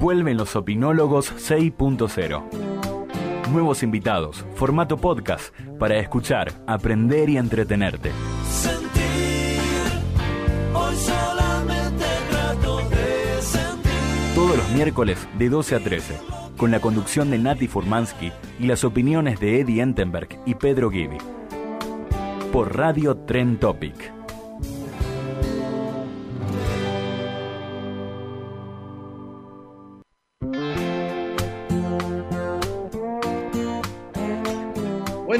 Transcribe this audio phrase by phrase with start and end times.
[0.00, 2.42] Vuelven los opinólogos 6.0.
[3.52, 8.12] Nuevos invitados, formato podcast para escuchar, aprender y entretenerte.
[14.34, 16.14] Todos los miércoles de 12 a 13,
[16.56, 21.18] con la conducción de Nati Furmansky y las opiniones de Eddie Entenberg y Pedro Gibi.
[22.52, 24.17] Por Radio Tren Topic.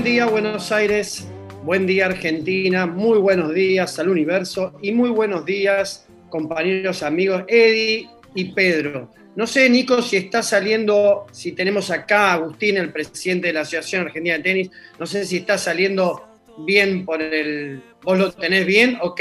[0.08, 1.28] Buenos Aires,
[1.64, 8.08] buen día Argentina, muy buenos días al universo y muy buenos días compañeros, amigos Eddie
[8.34, 9.10] y Pedro.
[9.36, 13.60] No sé, Nico, si está saliendo, si tenemos acá a Agustín, el presidente de la
[13.60, 16.22] Asociación Argentina de Tenis, no sé si está saliendo
[16.64, 17.82] bien por el...
[18.02, 18.96] ¿Vos lo tenés bien?
[19.02, 19.20] ¿Ok?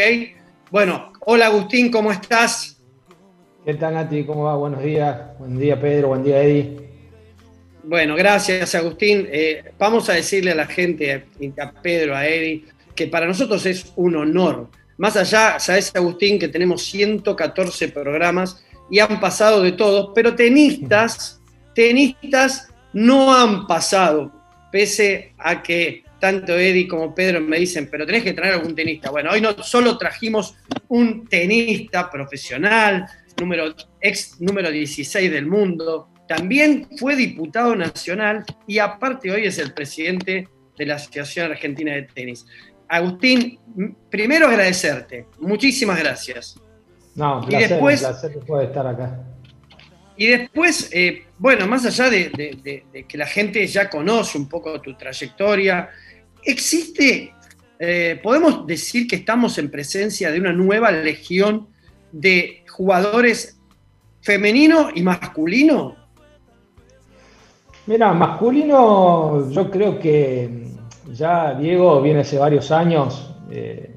[0.71, 2.81] Bueno, hola Agustín, ¿cómo estás?
[3.65, 4.23] ¿Qué tal, Nati?
[4.23, 4.55] ¿Cómo va?
[4.55, 5.37] Buenos días.
[5.37, 6.07] Buen día, Pedro.
[6.07, 6.86] Buen día, Eddie.
[7.87, 9.29] Bueno, gracias Agustín.
[9.31, 11.25] Eh, vamos a decirle a la gente,
[11.57, 14.69] a Pedro, a Eddie, que para nosotros es un honor.
[14.97, 18.61] Más allá, sabes Agustín, que tenemos 114 programas
[18.91, 21.39] y han pasado de todos, pero tenistas,
[21.73, 24.33] tenistas no han pasado,
[24.69, 29.11] pese a que tanto Eddie como Pedro me dicen, pero tenés que traer algún tenista.
[29.11, 30.55] Bueno, hoy no solo trajimos
[30.89, 33.05] un tenista profesional,
[33.39, 39.73] número, ex número 16 del mundo, también fue diputado nacional y aparte hoy es el
[39.73, 42.45] presidente de la Asociación Argentina de Tenis.
[42.87, 43.59] Agustín,
[44.09, 45.25] primero agradecerte.
[45.39, 46.59] Muchísimas gracias.
[47.15, 49.19] No, placer, y después, un placer que estar acá.
[50.15, 54.95] Y después, eh, bueno, más allá de, que la gente ya conoce un poco tu
[54.95, 55.89] trayectoria,
[56.43, 57.33] existe,
[57.79, 61.67] eh, podemos decir que estamos en presencia de una nueva legión
[62.11, 63.59] de jugadores
[64.21, 65.96] femenino y masculino
[67.87, 70.73] Mira, masculino, yo creo que
[71.13, 73.95] ya Diego viene hace varios años eh,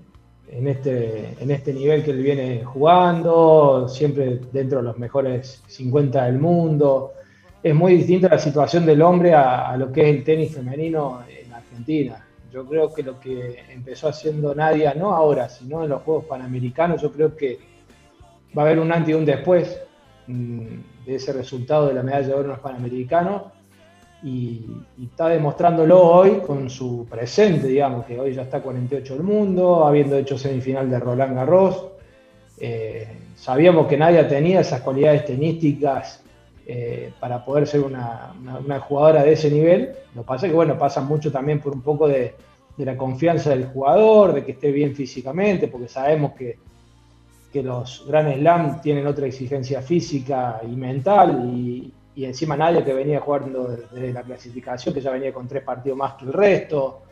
[0.48, 6.24] en, este, en este nivel que él viene jugando, siempre dentro de los mejores 50
[6.26, 7.14] del mundo.
[7.60, 11.52] Es muy distinta la situación del hombre a, lo que es el tenis femenino en
[11.52, 12.24] Argentina.
[12.52, 17.02] Yo creo que lo que empezó haciendo Nadia, no ahora, sino en los Juegos Panamericanos,
[17.02, 17.58] yo creo que
[18.56, 19.82] va a haber un antes y un después
[20.28, 20.66] mm,
[21.06, 23.42] de ese resultado de la medalla de oro en los Panamericanos
[24.22, 24.66] y,
[25.02, 30.16] está demostrándolo hoy con su presente, digamos, que hoy ya está 48 del mundo, habiendo
[30.16, 31.86] hecho semifinal de Roland Garros.
[32.58, 36.22] Eh, sabíamos que nadie tenía esas cualidades tenísticas
[36.66, 38.34] eh, para poder ser una,
[38.80, 39.90] jugadora de ese nivel.
[40.14, 42.34] Lo que pasa es que, bueno, pasa mucho también por un poco de,
[42.76, 46.58] la confianza del jugador, de que esté bien físicamente, porque sabemos que,
[47.52, 52.92] que los Grand Slam tienen otra exigencia física y mental y, y encima nadie que
[52.92, 57.02] venía jugando desde la clasificación, que ya venía con tres partidos más que el resto.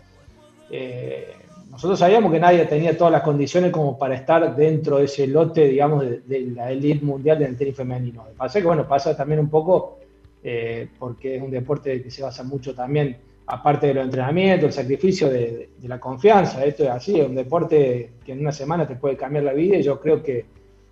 [0.71, 1.33] Eh,
[1.71, 5.69] nosotros sabíamos que nadie tenía todas las condiciones como para estar dentro de ese lote,
[5.69, 8.25] digamos, de, la elite mundial del tenis femenino.
[8.37, 9.99] Pasa que, bueno, pasa también un poco
[10.43, 14.73] eh, porque es un deporte que se basa mucho también, aparte de los entrenamientos, el
[14.73, 16.65] sacrificio de, la confianza.
[16.65, 19.77] Esto es así, es un deporte que en una semana te puede cambiar la vida
[19.77, 20.47] y yo creo que,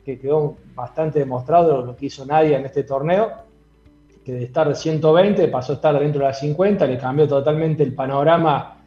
[0.04, 3.45] que quedó bastante demostrado lo que hizo Nadia en este torneo
[4.26, 7.84] que de estar de 120 pasó a estar dentro de las 50, le cambió totalmente
[7.84, 8.78] el panorama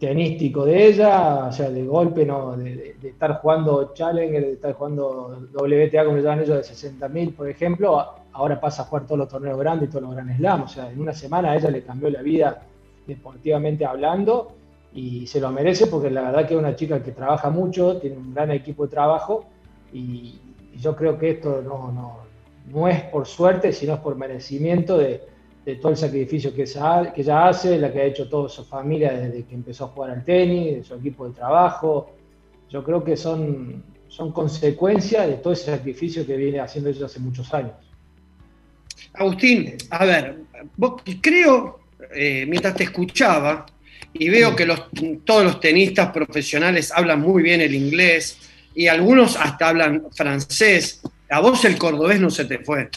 [0.00, 2.56] tenístico de ella, o sea, de golpe, ¿no?
[2.56, 7.48] de, estar jugando Challenger, de estar jugando WTA, como le llaman ellos, de 60.000, por
[7.48, 10.68] ejemplo, ahora pasa a jugar todos los torneos grandes y todos los Grand Slam, o
[10.68, 12.60] sea, en una semana a ella le cambió la vida
[13.06, 14.56] deportivamente hablando
[14.92, 18.16] y se lo merece porque la verdad que es una chica que trabaja mucho, tiene
[18.16, 19.44] un gran equipo de trabajo
[19.92, 20.40] y
[20.76, 22.23] yo creo que esto no,
[22.72, 25.20] no, es por suerte, sino es por merecimiento de,
[25.80, 29.54] todo el sacrificio que, ella hace, la que ha hecho toda su familia desde que
[29.54, 32.14] empezó a jugar al tenis, de su equipo de trabajo.
[32.68, 37.18] Yo creo que son, son consecuencias de todo ese sacrificio que viene haciendo ella hace
[37.18, 37.72] muchos años.
[39.14, 40.40] Agustín, a ver,
[41.22, 41.80] creo,
[42.14, 43.64] eh, mientras te escuchaba,
[44.12, 44.84] y veo que los,
[45.24, 48.38] todos los tenistas profesionales hablan muy bien el inglés
[48.74, 51.02] y algunos hasta hablan francés.
[51.34, 52.88] A vos el cordobés no se te fue.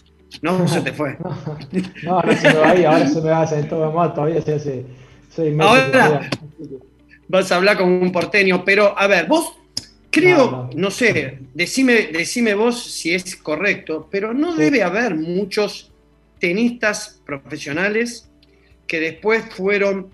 [0.43, 1.17] No, se te fue.
[2.03, 4.53] No, ahora se me va ahora se me va a hacer todo mal, todavía se
[4.53, 4.85] hace
[5.33, 5.71] seis meses.
[5.71, 6.29] Ahora
[7.27, 9.53] vas a hablar como un porteño, pero a ver, vos
[10.11, 15.91] creo, no, sé, decime, decime vos si es correcto, pero no debe haber muchos
[16.39, 18.29] tenistas profesionales
[18.85, 20.11] que después fueron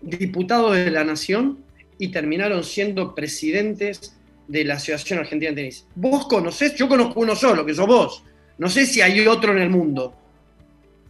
[0.00, 1.58] diputados de la Nación
[1.98, 4.16] y terminaron siendo presidentes
[4.50, 5.86] de la Asociación Argentina de Tenis.
[5.94, 6.74] ¿Vos conocés?
[6.74, 8.24] Yo conozco uno solo, que sos vos.
[8.58, 10.12] No sé si hay otro en el mundo.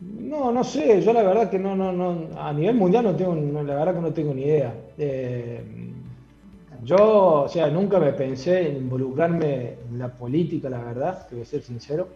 [0.01, 1.01] No, no sé.
[1.03, 2.29] Yo la verdad que no, no, no.
[2.39, 4.75] A nivel mundial no tengo, la verdad que no tengo ni idea.
[4.99, 5.63] Eh,
[6.85, 11.43] yo, o sea, nunca me pensé en involucrarme en la política, la verdad, que voy
[11.43, 12.09] a ser sincero.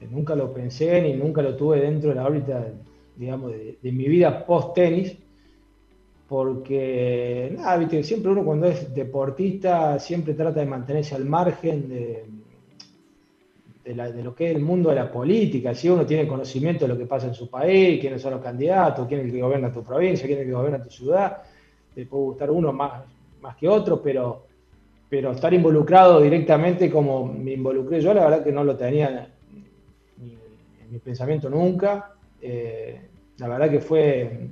[0.00, 2.62] Eh, nunca lo pensé ni nunca lo tuve dentro de la órbita,
[3.16, 5.16] digamos, de, de mi vida post-tenis
[6.28, 12.24] porque, nada, siempre uno cuando es deportista siempre trata de mantenerse al margen de,
[13.84, 15.72] de, lo que es el mundo de la política.
[15.72, 19.06] Si uno tiene conocimiento de lo que pasa en su país, quiénes son los candidatos,
[19.06, 21.42] quién es el que gobierna tu provincia, quién es el que gobierna tu ciudad,
[21.94, 23.04] te puede gustar uno más,
[23.40, 24.46] más que otro, pero,
[25.08, 29.28] pero estar involucrado directamente como me involucré yo, la verdad que no lo tenía
[30.20, 32.14] en mi pensamiento nunca.
[32.42, 33.00] Eh,
[33.38, 34.48] la verdad que fue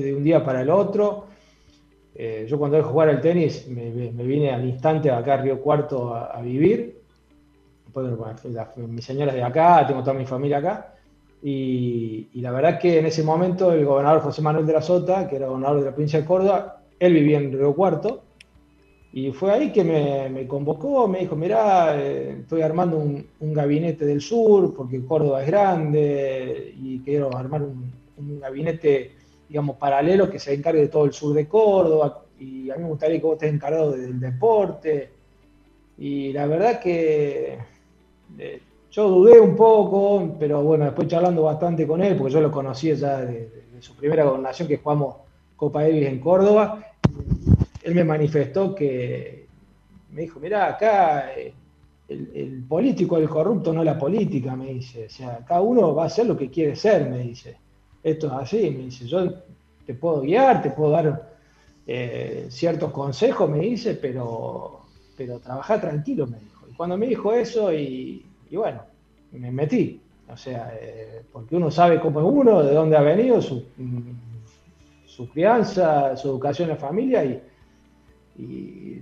[0.00, 1.26] de un día para el otro.
[2.14, 6.14] Eh, yo cuando dejé jugar al tenis me, vine al instante acá a Río Cuarto
[6.14, 7.00] a, vivir.
[8.76, 10.94] mi señora es de acá, tengo toda mi familia acá.
[11.42, 15.36] Y, la verdad que en ese momento el gobernador José Manuel de la Sota, que
[15.36, 18.22] era gobernador de la provincia de Córdoba, él vivía en Río Cuarto.
[19.14, 24.22] Y fue ahí que me, convocó, me dijo, mirá, eh, estoy armando un, gabinete del
[24.22, 29.21] sur porque Córdoba es grande y quiero armar un gabinete
[29.52, 32.88] digamos, paralelo que se encargue de todo el sur de Córdoba, y a mí me
[32.88, 35.10] gustaría que vos estés encargado del deporte.
[35.98, 37.58] Y la verdad que
[38.38, 38.60] eh,
[38.90, 42.94] yo dudé un poco, pero bueno, después charlando bastante con él, porque yo lo conocía
[42.94, 45.16] ya de, su primera gobernación que jugamos
[45.54, 46.86] Copa Davis en Córdoba,
[47.82, 49.48] él me manifestó que,
[50.12, 51.52] me dijo, mira, acá eh,
[52.08, 56.04] el, el, político, el corrupto no la política, me dice, o sea, cada uno va
[56.04, 57.60] a hacer lo que quiere ser, me dice
[58.02, 59.32] esto es así, me dice, yo
[59.86, 61.32] te puedo guiar, te puedo dar
[61.86, 64.80] eh, ciertos consejos, me dice, pero,
[65.16, 66.66] pero trabaja tranquilo, me dijo.
[66.70, 68.82] Y cuando me dijo eso, y, bueno,
[69.32, 73.40] me metí, o sea, eh, porque uno sabe cómo es uno, de dónde ha venido,
[73.40, 73.64] su,
[75.06, 77.40] su crianza, su educación en la familia, y,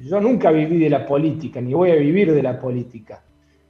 [0.03, 3.23] yo nunca viví de la política, ni voy a vivir de la política,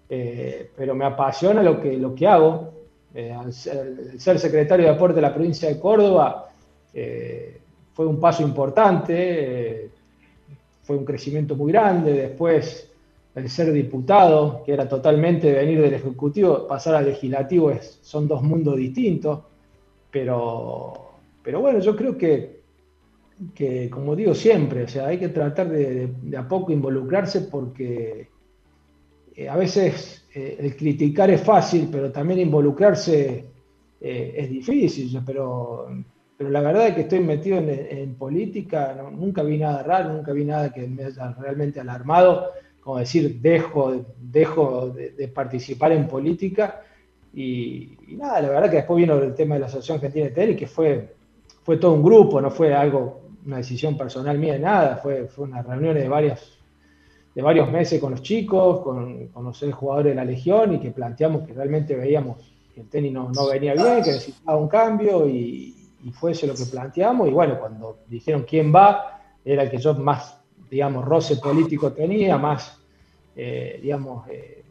[0.08, 2.79] eh, pero me apasiona lo que, lo que hago,
[3.12, 6.50] eh, ser, secretario de Deporte de la provincia de Córdoba,
[6.94, 7.60] eh,
[7.92, 9.90] fue un paso importante, eh,
[10.82, 12.12] fue un crecimiento muy grande.
[12.12, 12.88] Después,
[13.34, 18.42] el ser diputado, que era totalmente venir del Ejecutivo, pasar al Legislativo, es, son dos
[18.42, 19.40] mundos distintos.
[20.10, 21.12] Pero,
[21.42, 22.60] pero bueno, yo creo que,
[23.54, 28.28] que, como digo siempre, o sea, hay que tratar de a poco involucrarse porque
[29.48, 33.44] a veces eh, el criticar es fácil, pero también involucrarse
[34.00, 35.20] eh, es difícil.
[35.26, 35.88] Pero,
[36.36, 40.44] pero la verdad es que estoy metido en, política, nunca vi nada raro, nunca vi
[40.44, 46.82] nada que me haya realmente alarmado, como decir, dejo, dejo de, participar en política.
[47.34, 50.56] Y, nada, la verdad que después vino el tema de la Asociación que tiene Tenis,
[50.56, 51.14] que fue,
[51.62, 55.62] fue todo un grupo, no fue algo, una decisión personal mía, nada, fue, fue una
[55.62, 56.59] reunión de varias
[57.34, 60.90] de varios meses con los chicos, con, con los jugadores de la Legión y que
[60.90, 62.38] planteamos que realmente veíamos
[62.74, 65.76] que el tenis no, venía bien, que necesitaba un cambio y,
[66.12, 67.28] fue eso lo que planteamos.
[67.28, 72.38] Y bueno, cuando dijeron quién va, era el que yo más, digamos, roce político tenía,
[72.38, 72.78] más,
[73.36, 74.64] eh, digamos, eh,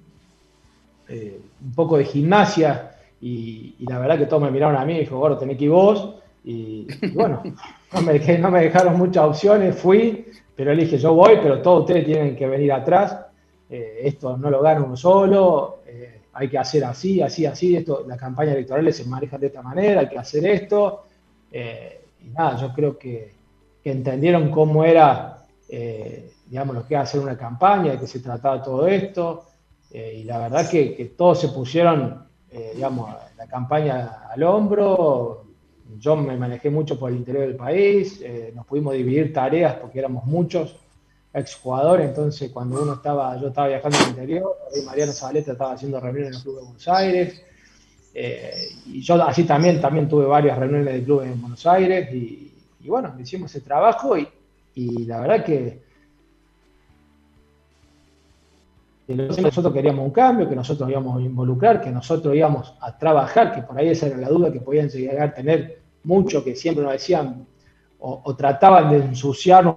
[1.07, 2.95] eh, un poco de gimnasia.
[3.21, 5.69] Y, la verdad que todos me miraron a mí y dijo, bueno, tenés que ir
[5.69, 6.15] vos.
[6.43, 7.43] Y, bueno,
[7.93, 10.25] no me, no me dejaron muchas opciones, fui,
[10.59, 13.17] pero él dije, yo voy, pero todos ustedes tienen que venir atrás,
[13.69, 18.03] eh, esto no lo gana uno solo, eh, hay que hacer así, así, así, esto,
[18.05, 21.05] la campaña electoral se maneja de esta manera, hay que hacer esto,
[21.49, 23.39] eh, y nada, yo creo que,
[23.85, 25.45] entendieron cómo era,
[26.45, 29.45] digamos, lo que era hacer una campaña, de qué se trataba todo esto,
[29.91, 32.27] y la verdad que, todos se pusieron,
[32.75, 35.45] digamos, la campaña al hombro,
[35.97, 40.25] yo me manejé mucho por el interior del país, nos pudimos dividir tareas porque éramos
[40.25, 40.75] muchos
[41.33, 44.55] exjugadores, entonces cuando uno estaba, yo estaba viajando al interior,
[44.85, 47.43] Mariano Zabaleta estaba haciendo reuniones en el Club de Buenos Aires,
[48.13, 52.51] eh, y yo así también, también tuve varias reuniones del club en Buenos Aires y,
[52.85, 55.87] bueno, hicimos ese trabajo y, la verdad que,
[59.07, 63.61] nosotros queríamos un cambio, que nosotros íbamos a involucrar, que nosotros íbamos a trabajar, que
[63.61, 66.93] por ahí esa era la duda que podían llegar a tener muchos que siempre nos
[66.93, 67.45] decían
[67.99, 69.75] o, trataban de ensuciarnos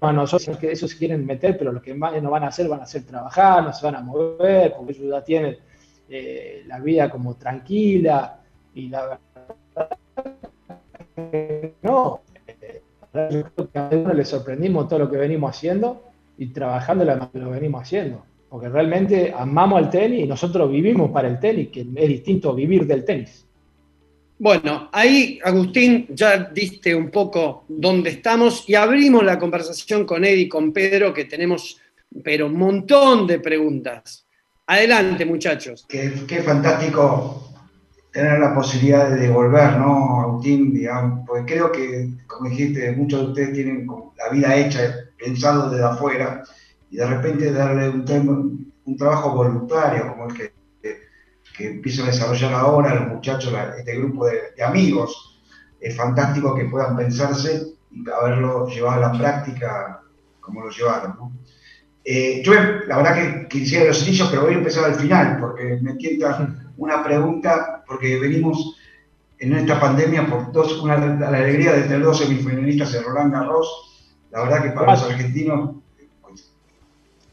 [0.00, 2.68] a nosotros, que eso se quieren meter, pero lo que más no van a hacer
[2.68, 5.56] van a hacer trabajar, no se van a mover, porque ellos ya tienen
[6.08, 8.40] eh, la vida como tranquila
[8.74, 9.20] y la verdad
[11.82, 12.20] no,
[13.30, 16.02] yo creo que a uno le sorprendimos todo lo que venimos haciendo
[16.36, 21.38] y trabajando lo venimos haciendo, porque realmente amamos el tenis y nosotros vivimos para el
[21.38, 23.43] tenis, que es distinto vivir del tenis.
[24.44, 30.42] Bueno, ahí, Agustín, ya diste un poco dónde estamos y abrimos la conversación con Eddie
[30.42, 31.80] y con Pedro, que tenemos,
[32.22, 34.26] pero un montón de preguntas.
[34.66, 35.86] Adelante, muchachos.
[35.88, 37.54] Qué, fantástico
[38.12, 40.20] tener la posibilidad de devolver, ¿no?
[40.20, 43.86] A un team, digamos, porque creo que, como dijiste, muchos de ustedes tienen
[44.18, 46.44] la vida hecha, pensado desde afuera,
[46.90, 50.53] y de repente darle un, un trabajo voluntario como el que,
[51.56, 55.40] que, empiezan a desarrollar ahora los muchachos, este grupo de, amigos,
[55.80, 60.00] es fantástico que puedan pensarse y haberlo llevado a la práctica
[60.40, 61.32] como lo llevaron, ¿no?
[62.06, 65.78] Eh, yo la verdad que quisiera los inicios, pero voy a empezar al final, porque
[65.80, 68.76] me tienta una pregunta, porque venimos
[69.38, 74.20] en esta pandemia por dos, una, la alegría de tener dos semifinalistas de Roland Garros.
[74.30, 75.76] La verdad que para los argentinos.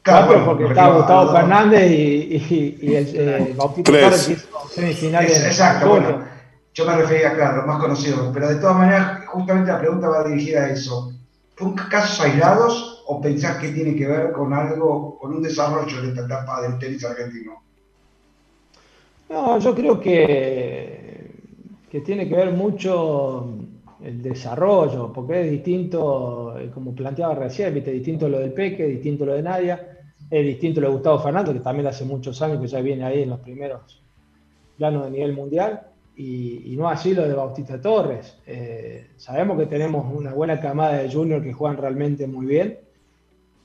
[0.02, 5.46] Claro, porque estaba Gustavo Fernández y, y, el eh, Bautista Torres que hizo semifinales.
[5.46, 6.26] Exacto, bueno,
[6.74, 10.24] yo me refería, claro, los más conocidos, pero de todas maneras, justamente la pregunta va
[10.24, 11.14] dirigida a eso.
[11.56, 16.10] ¿Fueron casos aislados o pensás que tiene que ver con algo, con un desarrollo de
[16.10, 17.62] esta etapa del tenis argentino?
[19.30, 21.32] No, yo creo que,
[21.92, 23.50] que tiene que ver mucho
[24.04, 27.92] el desarrollo, porque es distinto, eh, como planteaba recién, ¿viste?
[27.92, 29.91] distinto lo del Peque, distinto lo de Nadia,
[30.32, 33.24] es distinto lo de Gustavo Fernández, que también hace muchos años que ya viene ahí
[33.24, 34.02] en los primeros
[34.78, 35.82] planos de nivel mundial,
[36.16, 38.38] y, no así lo de Bautista Torres.
[38.46, 42.80] Eh, sabemos que tenemos una buena camada de juniors que juegan realmente muy bien,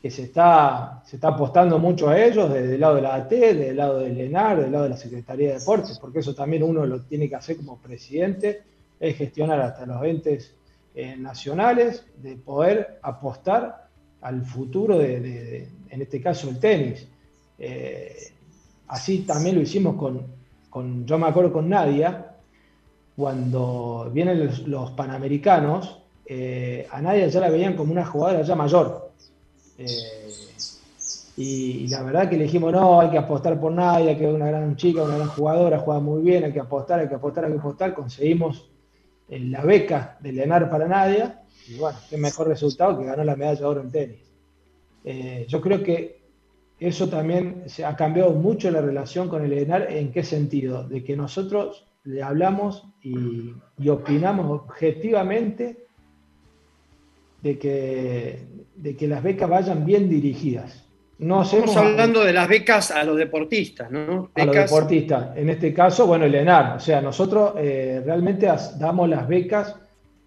[0.02, 3.76] que se está, apostando mucho a ellos desde el lado de la AT, desde el
[3.76, 7.00] lado del ENAR, del lado de la Secretaría de Deportes, porque eso también uno lo
[7.02, 8.62] tiene que hacer como presidente,
[8.98, 10.54] es gestionar hasta los entes
[10.94, 13.85] eh, nacionales, de poder apostar
[14.22, 17.06] al futuro de, en este caso, el tenis.
[17.58, 18.32] Eh,
[18.88, 20.22] así también lo hicimos con,
[20.70, 22.34] con, yo me acuerdo con Nadia,
[23.16, 29.10] cuando vienen los, panamericanos, eh, a Nadia ya la veían como una jugadora ya mayor,
[29.78, 30.26] eh,
[31.36, 34.46] y, la verdad que le dijimos, no, hay que apostar por nadie, que es una
[34.46, 37.52] gran chica, una gran jugadora, juega muy bien, hay que apostar, hay que apostar, hay
[37.52, 37.92] que apostar.
[37.92, 38.70] Conseguimos
[39.28, 43.58] la beca de Lenar para Nadia, y bueno, qué mejor resultado que ganó la medalla
[43.60, 44.32] de oro en tenis.
[45.04, 46.22] Eh, yo creo que
[46.78, 50.86] eso también se ha cambiado mucho la relación con el Lenar, ¿en qué sentido?
[50.86, 55.86] De que nosotros le hablamos y, y opinamos objetivamente
[57.42, 60.85] de que, de que las becas vayan bien dirigidas.
[61.18, 64.30] No Estamos hablando de las becas a los deportistas, ¿no?
[64.34, 65.36] A los deportistas.
[65.36, 66.76] En este caso, bueno, el ENAR.
[66.76, 68.46] O sea, nosotros eh, realmente
[68.78, 69.76] damos las becas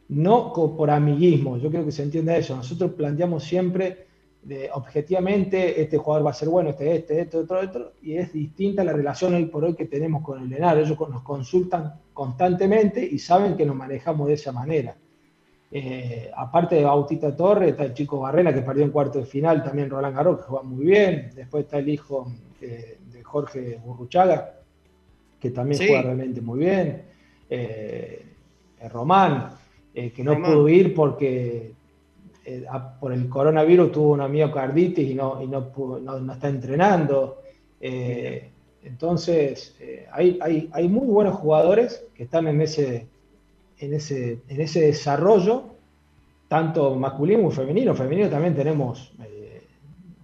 [0.10, 1.58] no por amiguismo.
[1.58, 2.56] Yo creo que se entiende eso.
[2.56, 4.08] Nosotros planteamos siempre
[4.42, 8.34] de, objetivamente, este jugador va a ser bueno, este, este, este, otro, otro, y es
[8.34, 10.80] distinta la relación hoy por hoy que tenemos con el ENAR.
[10.80, 14.96] Ellos nos consultan constantemente y saben que nos manejamos de esa manera.
[15.72, 19.64] Eh, aparte de Bautista Torres, está el chico Barrena que perdió en cuarto de final,
[19.64, 21.32] también Roland Garros que juega muy bien.
[21.36, 24.56] Después está el hijo eh, de Jorge Burruchaga,
[25.40, 27.04] que también juega realmente muy bien.
[27.50, 28.26] Eh,
[28.92, 29.52] Román,
[29.94, 31.74] que no pudo ir porque
[33.00, 37.42] por el coronavirus tuvo una miocarditis y no, y no, no, está entrenando.
[37.82, 39.76] entonces,
[40.14, 43.08] hay, hay, hay muy buenos jugadores que están en ese
[43.80, 45.64] en ese, en ese desarrollo,
[46.48, 47.96] tanto masculino como femenino.
[47.96, 49.64] Femenino también tenemos eh,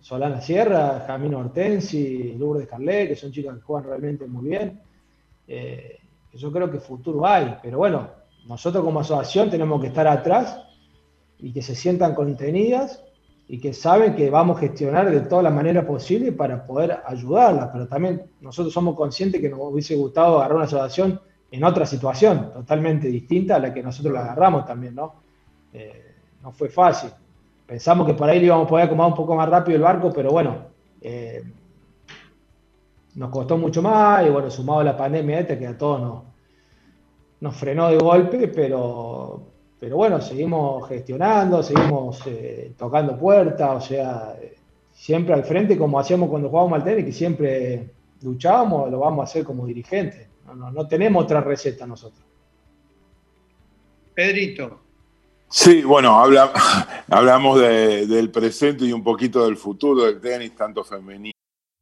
[0.01, 4.81] Solana Sierra, Jamino Hortensi, Lourdes Carlet, que son chicas que juegan realmente muy bien.
[5.47, 5.99] Eh,
[6.33, 8.09] yo creo que futuro hay, pero bueno,
[8.47, 10.61] nosotros como asociación tenemos que estar atrás
[11.39, 13.03] y que se sientan contenidas
[13.47, 17.69] y que saben que vamos a gestionar de toda la manera posible para poder ayudarlas,
[17.71, 21.21] pero también nosotros somos conscientes que nos hubiese gustado agarrar una asociación
[21.51, 25.13] en otra situación, totalmente distinta a la que nosotros la agarramos también, ¿no?
[25.73, 27.11] Eh, no fue fácil.
[27.65, 30.11] Pensamos que por ahí le íbamos a poder acomodar un poco más rápido el barco,
[30.13, 30.57] pero bueno,
[31.01, 31.43] eh,
[33.15, 36.23] nos costó mucho más y bueno, sumado a la pandemia esta que a todos nos,
[37.39, 39.41] nos frenó de golpe, pero,
[39.79, 44.35] pero bueno, seguimos gestionando, seguimos eh, tocando puertas, o sea,
[44.93, 47.89] siempre al frente como hacíamos cuando jugábamos al tenis, que siempre
[48.21, 50.27] luchábamos, lo vamos a hacer como dirigentes.
[50.55, 52.23] No, no, tenemos otra receta nosotros.
[54.13, 54.81] Pedrito.
[55.49, 56.51] Sí, bueno, habla,
[57.09, 61.35] hablamos de, del presente y un poquito del futuro del tenis, tanto femenino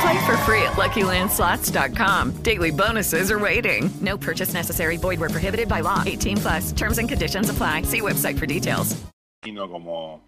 [0.00, 2.42] Play for free at LuckyLandSlots.com.
[2.42, 3.90] Daily bonuses are waiting.
[4.00, 4.96] No purchase necessary.
[4.96, 6.02] Void where prohibited by law.
[6.06, 6.72] 18 plus.
[6.72, 7.82] Terms and conditions apply.
[7.82, 8.96] See website for details.
[9.42, 10.22] Como,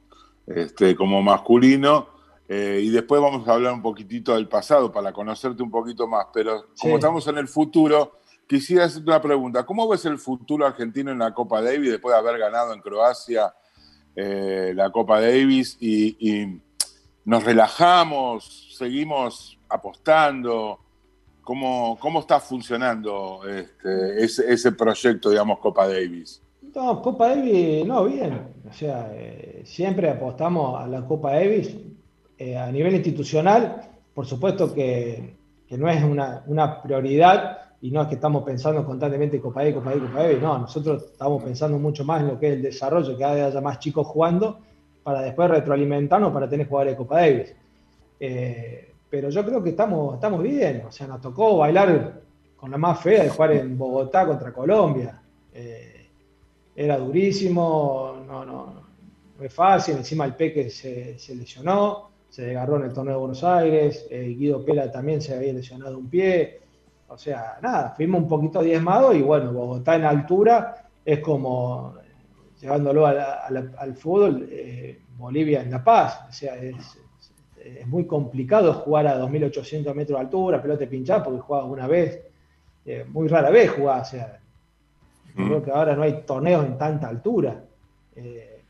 [0.47, 2.09] este, como masculino.
[2.49, 6.27] Eh, y después vamos a hablar un poquitito del pasado para conocerte un poquito más.
[6.35, 6.99] Pero como sí.
[6.99, 9.65] estamos en el futuro, quisiera hacerte una pregunta.
[9.65, 13.55] ¿Cómo ves el futuro argentino en la Copa Davis después de haber ganado en Croacia
[14.17, 15.77] eh, la Copa Davis?
[15.79, 16.61] y, y
[17.25, 20.79] nos relajamos, seguimos apostando.
[21.43, 26.43] ¿Cómo, cómo está funcionando este, ese, ese, proyecto, digamos, Copa Davis?
[26.75, 28.41] No, Copa Davis, no, bien.
[28.69, 31.75] O sea, eh, siempre apostamos a la Copa Davis.
[32.39, 33.83] Eh, a nivel institucional,
[34.15, 35.35] por supuesto que,
[35.67, 39.75] que no es una, una, prioridad y no es que estamos pensando constantemente Copa Davis,
[39.75, 40.43] Copa Davis, Copa Davis.
[40.43, 43.79] No, nosotros estamos pensando mucho más en lo que es el desarrollo, que haya más
[43.79, 44.59] chicos jugando
[45.03, 47.55] para después retroalimentarnos para tener jugadores de Copa Davis.
[48.19, 52.23] Eh, pero yo creo que estamos, estamos bien, o sea, nos tocó bailar
[52.57, 55.21] con la más fea de jugar en Bogotá contra Colombia.
[55.53, 56.07] Eh,
[56.77, 58.75] era durísimo, no, no,
[59.37, 63.43] no es fácil, encima el Peque se, lesionó, se desgarró en el torneo de Buenos
[63.43, 66.61] Aires, eh, Guido Pela también se había lesionado un pie,
[67.09, 71.95] o sea, nada, fuimos un poquito diezmados y bueno, Bogotá en altura es como
[72.61, 76.21] llevándolo a al fútbol, eh, Bolivia en La Paz.
[76.29, 76.99] O sea, es,
[77.79, 82.21] es, muy complicado jugar a 2.800 metros de altura, pelota pinchada, porque jugaba una vez,
[82.85, 84.03] eh, muy rara vez jugaba.
[84.03, 84.41] O sea,
[85.35, 85.47] mm.
[85.47, 87.65] creo que ahora no hay torneos en tanta altura.
[88.17, 88.63] Eh,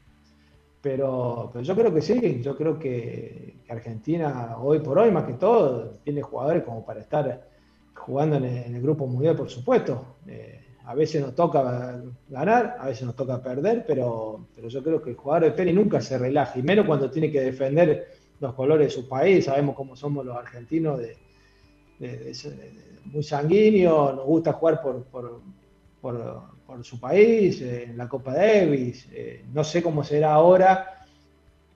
[0.83, 5.25] pero, pero, yo creo que sí, yo creo que, que, Argentina hoy por hoy, más
[5.25, 7.49] que todo, tiene jugadores como para estar
[7.95, 10.17] jugando en el, en el grupo mundial, por supuesto.
[10.27, 15.01] Eh, a veces nos toca ganar, a veces nos toca perder, pero, pero yo creo
[15.01, 18.09] que el jugador de tenis nunca se relaja, y menos cuando tiene que defender
[18.41, 19.45] los colores de su país.
[19.45, 21.17] Sabemos cómo somos los argentinos, de,
[23.05, 25.41] muy sanguíneos, nos gusta jugar por, por,
[26.01, 29.09] por, su país, eh, en la Copa Davis.
[29.13, 31.05] Eh, no sé cómo será ahora,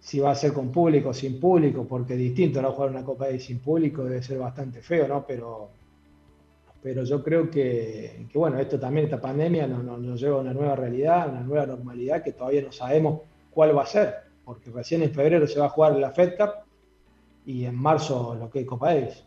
[0.00, 2.72] si va a ser con público o sin público, porque distinto, ¿no?
[2.72, 5.26] Jugar una Copa Davis sin público debe ser bastante feo, ¿no?
[5.26, 5.70] Pero
[6.84, 11.30] pero yo creo que, bueno, esto también, esta pandemia nos, lleva a una nueva realidad,
[11.30, 15.46] una nueva normalidad que todavía no sabemos cuál va a ser, porque recién en febrero
[15.46, 16.50] se va a jugar la Fed Cup
[17.46, 19.24] y en marzo lo que es Copa Davis.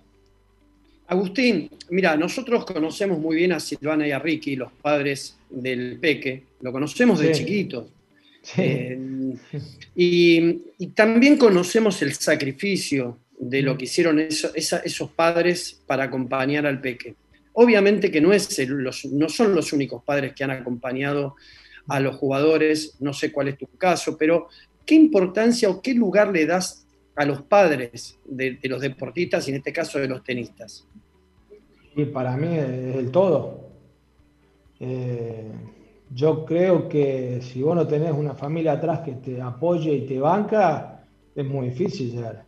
[1.07, 6.43] Agustín, mira, nosotros conocemos muy bien a Silvana y a Ricky, los padres del Peque,
[6.61, 7.39] lo conocemos de sí.
[7.45, 7.85] chiquitos.
[8.41, 8.61] Sí.
[8.61, 8.99] Eh,
[9.95, 16.05] y, y, también conocemos el sacrificio de lo que hicieron eso, esa, esos padres para
[16.05, 17.15] acompañar al Peque.
[17.53, 21.35] Obviamente que no, es los, no son los únicos padres que han acompañado
[21.87, 24.49] a los jugadores, no sé cuál es tu caso, pero
[24.87, 29.57] ¿qué importancia o qué lugar le das a los padres de, los deportistas y en
[29.57, 30.87] este caso de los tenistas?
[31.95, 33.67] Y para mí es el todo.
[34.79, 35.51] Eh,
[36.13, 40.19] yo creo que si vos no tenés una familia atrás que te apoye y te
[40.19, 41.03] banca,
[41.35, 42.45] es muy difícil llegar.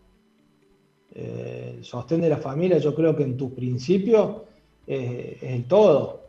[1.11, 4.43] Eh, sostén de la familia, yo creo que en tus principios
[4.87, 6.27] eh, es el todo.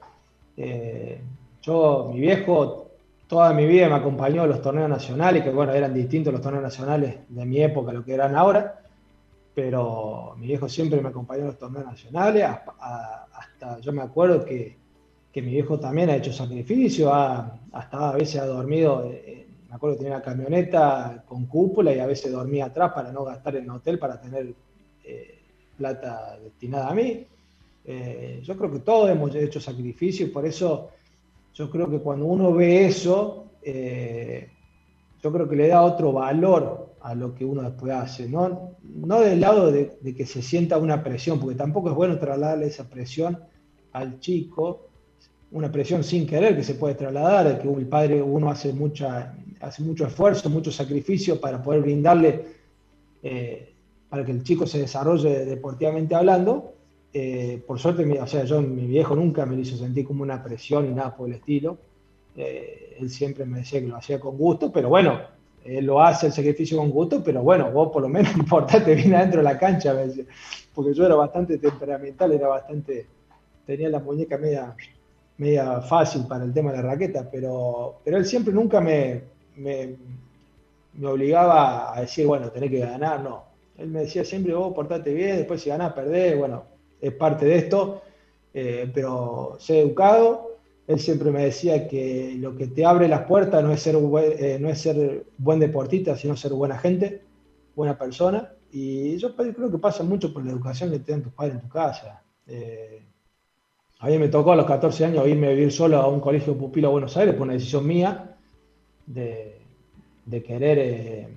[1.63, 2.90] yo, mi viejo,
[3.31, 6.65] toda mi vida me acompañó a los torneos nacionales, que bueno, eran distintos los torneos
[6.65, 8.83] nacionales de mi época a lo que eran ahora,
[9.55, 14.77] pero mi viejo siempre me acompañó a los torneos nacionales, hasta, yo me acuerdo que,
[15.33, 19.77] que, mi viejo también ha hecho sacrificio, hasta a veces ha dormido, eh, eh, me
[19.77, 23.55] acuerdo que tenía una camioneta con cúpula y a veces dormía atrás para no gastar
[23.55, 24.53] en el hotel, para tener
[25.05, 25.39] eh,
[25.79, 27.25] plata destinada a mí.
[28.43, 30.91] yo creo que todos hemos hecho sacrificio y por eso
[31.55, 34.49] yo creo que cuando uno ve eso, eh,
[35.23, 39.21] yo creo que le da otro valor a lo que uno después hace, no, no
[39.21, 43.39] del lado de, que se sienta una presión, porque tampoco es bueno trasladarle esa presión
[43.93, 44.89] al chico,
[45.53, 49.83] una presión sin querer que se puede trasladar, que el padre uno hace, mucha, hace
[49.83, 52.45] mucho esfuerzo, mucho sacrificio para poder brindarle,
[53.23, 53.73] eh,
[54.09, 56.75] para que el chico se desarrolle deportivamente hablando,
[57.13, 60.87] eh, por suerte, o sea, yo, mi viejo nunca me hizo sentir como una presión
[60.87, 61.79] y nada por el estilo.
[62.37, 65.21] Eh, él siempre me decía que lo hacía con gusto, pero bueno,
[65.65, 69.15] él lo hace el sacrificio con gusto, pero bueno, vos por lo menos importate bien
[69.15, 69.95] adentro de la cancha,
[70.75, 73.07] porque yo era bastante temperamental, era bastante,
[73.67, 74.75] tenía la muñeca media,
[75.39, 79.23] media fácil para el tema de la raqueta, pero, pero él siempre nunca me,
[79.57, 79.97] me,
[80.95, 83.51] me obligaba a decir, bueno, tenés que ganar, no.
[83.77, 86.65] Él me decía siempre, vos portate bien, después si ganás, perdés, bueno,
[87.01, 88.03] es parte de esto,
[88.53, 90.57] eh, pero sé educado.
[90.87, 94.59] Él siempre me decía que lo que te abre las puertas no es ser, eh,
[94.61, 97.23] no es ser buen deportista, sino ser buena gente,
[97.77, 98.53] buena persona.
[98.73, 101.61] Y yo creo que pasa mucho por la educación que te dan tus padres en
[101.61, 102.23] tu casa.
[102.47, 103.03] Eh,
[104.01, 106.57] a mí me tocó a los 14 años irme a vivir solo a un colegio
[106.57, 108.37] pupilo a Buenos Aires por una decisión mía
[109.07, 109.57] de,
[110.47, 111.29] querer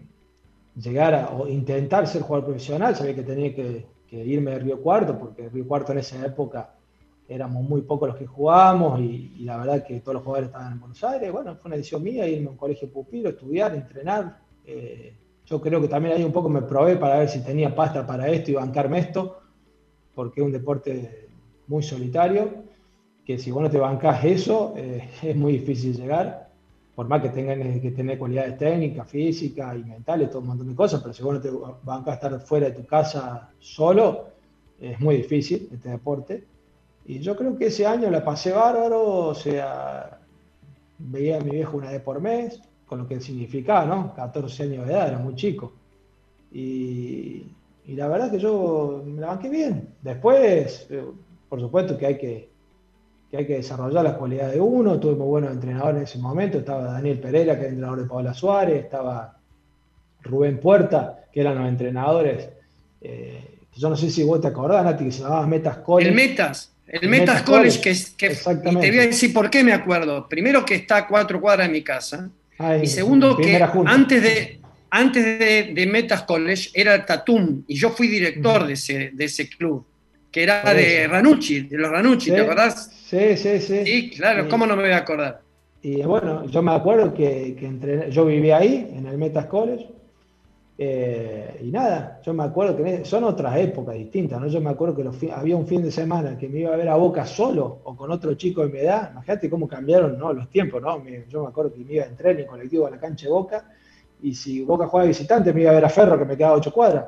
[0.75, 2.95] llegar o intentar ser jugador profesional.
[2.95, 3.85] Sabía que tenía que,
[4.17, 6.75] irme de Río Cuarto, porque Río Cuarto en esa época
[7.27, 10.79] éramos muy pocos los que jugábamos y, la verdad que todos los jugadores estaban en
[10.79, 11.31] Buenos Aires.
[11.31, 14.39] Bueno, fue una decisión mía irme a un colegio pupilo, estudiar, entrenar.
[14.65, 18.05] Eh, yo creo que también ahí un poco me probé para ver si tenía pasta
[18.05, 19.39] para esto y bancarme esto,
[20.13, 21.29] porque es un deporte
[21.67, 22.49] muy solitario,
[23.25, 26.42] que si vos no te bancás eso, eh, es muy difícil llegar
[26.95, 30.75] por más que tengan que tener cualidades técnicas, físicas y mentales, todo un montón de
[30.75, 31.49] cosas, pero si vos no te
[31.83, 34.27] van a estar fuera de tu casa solo,
[34.79, 36.43] es muy difícil este deporte.
[37.05, 40.19] Y yo creo que ese año la pasé bárbaro, o sea,
[40.99, 44.13] veía a mi viejo una vez por mes, con lo que significaba, ¿no?
[44.13, 45.73] 14 años de edad, era muy chico.
[46.51, 47.47] Y,
[47.85, 49.89] y la verdad que yo me la banqué bien.
[50.01, 51.03] Después, eh,
[51.49, 52.52] por supuesto que hay que
[53.33, 54.99] que hay que desarrollar las cualidades de uno.
[54.99, 56.59] Tuve muy buenos entrenadores en ese momento.
[56.59, 58.83] Estaba Daniel Pereira, que era entrenador de Paola Suárez.
[58.83, 59.39] Estaba
[60.21, 62.47] Rubén Puerta, que eran los entrenadores.
[63.01, 63.41] Eh,
[63.75, 66.09] yo no sé si vos te acordás, Nati, que se llamaba Metas College.
[66.09, 66.73] El Metas.
[66.85, 70.29] El, Metas, College, que, que te voy a decir por qué me acuerdo.
[70.29, 72.29] Primero que está a cuatro cuadras de mi casa.
[72.83, 74.59] y segundo que antes de,
[74.91, 79.83] antes de, Metas College era Tatum y yo fui director de, ese, de ese club
[80.33, 82.91] que era de Ranucci, de los Ranucci, ¿te acordás?
[83.05, 83.85] Sí, sí, sí.
[83.85, 85.41] Sí, claro, ¿cómo no me voy a acordar?
[85.83, 89.87] Y bueno, yo me acuerdo que, que yo vivía ahí, en el Metas College,
[90.75, 94.47] eh, y nada, yo me acuerdo que son otras épocas distintas, ¿no?
[94.47, 96.95] Yo me acuerdo que había un fin de semana que me iba a ver a
[96.95, 100.33] Boca solo o con otro chico de mi edad, imagínate cómo cambiaron ¿no?
[100.33, 100.99] los tiempos, ¿no?
[101.29, 103.69] Yo me acuerdo que me iba en tren y colectivo a la cancha de Boca,
[104.23, 106.73] y si Boca jugaba visitante me iba a ver a Ferro que me quedaba ocho
[106.73, 107.05] cuadras.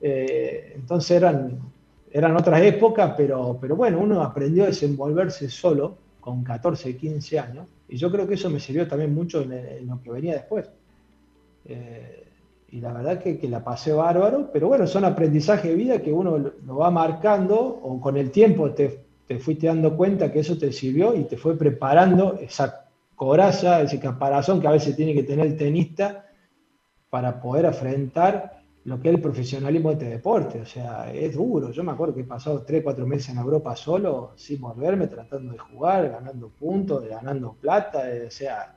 [0.00, 1.73] Eh, entonces eran
[2.14, 7.66] eran otras épocas, pero, pero bueno, uno aprendió a desenvolverse solo con 14, 15 años,
[7.88, 10.70] y yo creo que eso me sirvió también mucho en, lo que venía después.
[11.64, 12.24] Eh,
[12.68, 16.12] y la verdad que, que, la pasé bárbaro, pero bueno, son aprendizajes de vida que
[16.12, 20.56] uno lo va marcando o con el tiempo te, te fuiste dando cuenta que eso
[20.56, 25.24] te sirvió y te fue preparando esa coraza, ese caparazón que a veces tiene que
[25.24, 26.26] tener el tenista
[27.10, 30.60] para poder afrontar lo que es el profesionalismo de este deporte.
[30.60, 31.70] O sea, es duro.
[31.70, 35.52] Yo me acuerdo que he pasado 3, 4 meses en Europa solo, sin volverme, tratando
[35.52, 38.04] de jugar, ganando puntos, ganando plata.
[38.26, 38.76] O sea,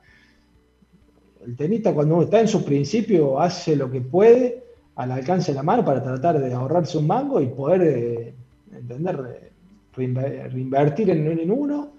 [1.44, 4.64] el tenista cuando está en su principio hace lo que puede
[4.96, 8.34] al alcance de la mano para tratar de ahorrarse un mango y poder, eh,
[8.72, 9.52] entender,
[9.94, 11.92] reinvertir en, uno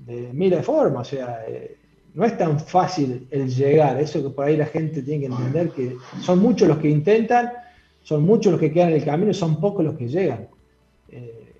[0.00, 1.06] de de formas.
[1.06, 1.76] O sea, eh,
[2.14, 3.98] no es tan fácil el llegar.
[4.00, 7.52] Eso que por ahí la gente tiene que entender que son muchos los que intentan,
[8.02, 10.48] son muchos los que quedan en el camino, son pocos los que llegan.
[11.10, 11.52] Eh,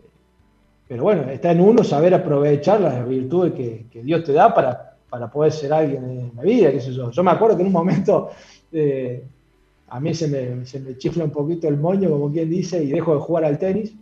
[0.88, 5.31] pero bueno, está en uno saber aprovechar las virtudes que, Dios te da para, para,
[5.31, 7.11] poder ser alguien en la vida, qué sé yo.
[7.11, 8.31] Yo me acuerdo que en un momento
[8.73, 9.25] eh,
[9.88, 12.88] a mí se me, se me chifla un poquito el moño, como quien dice, y
[12.88, 13.95] dejo de jugar al tenis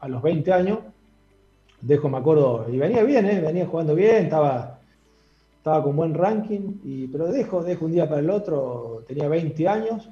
[0.00, 0.78] a los 20 años.
[1.80, 3.40] Dejo, me acuerdo, y venía bien, ¿eh?
[3.40, 4.80] venía jugando bien, estaba,
[5.66, 9.66] estaba con buen ranking, y, pero dejo, dejo un día para el otro, tenía 20
[9.66, 10.08] años,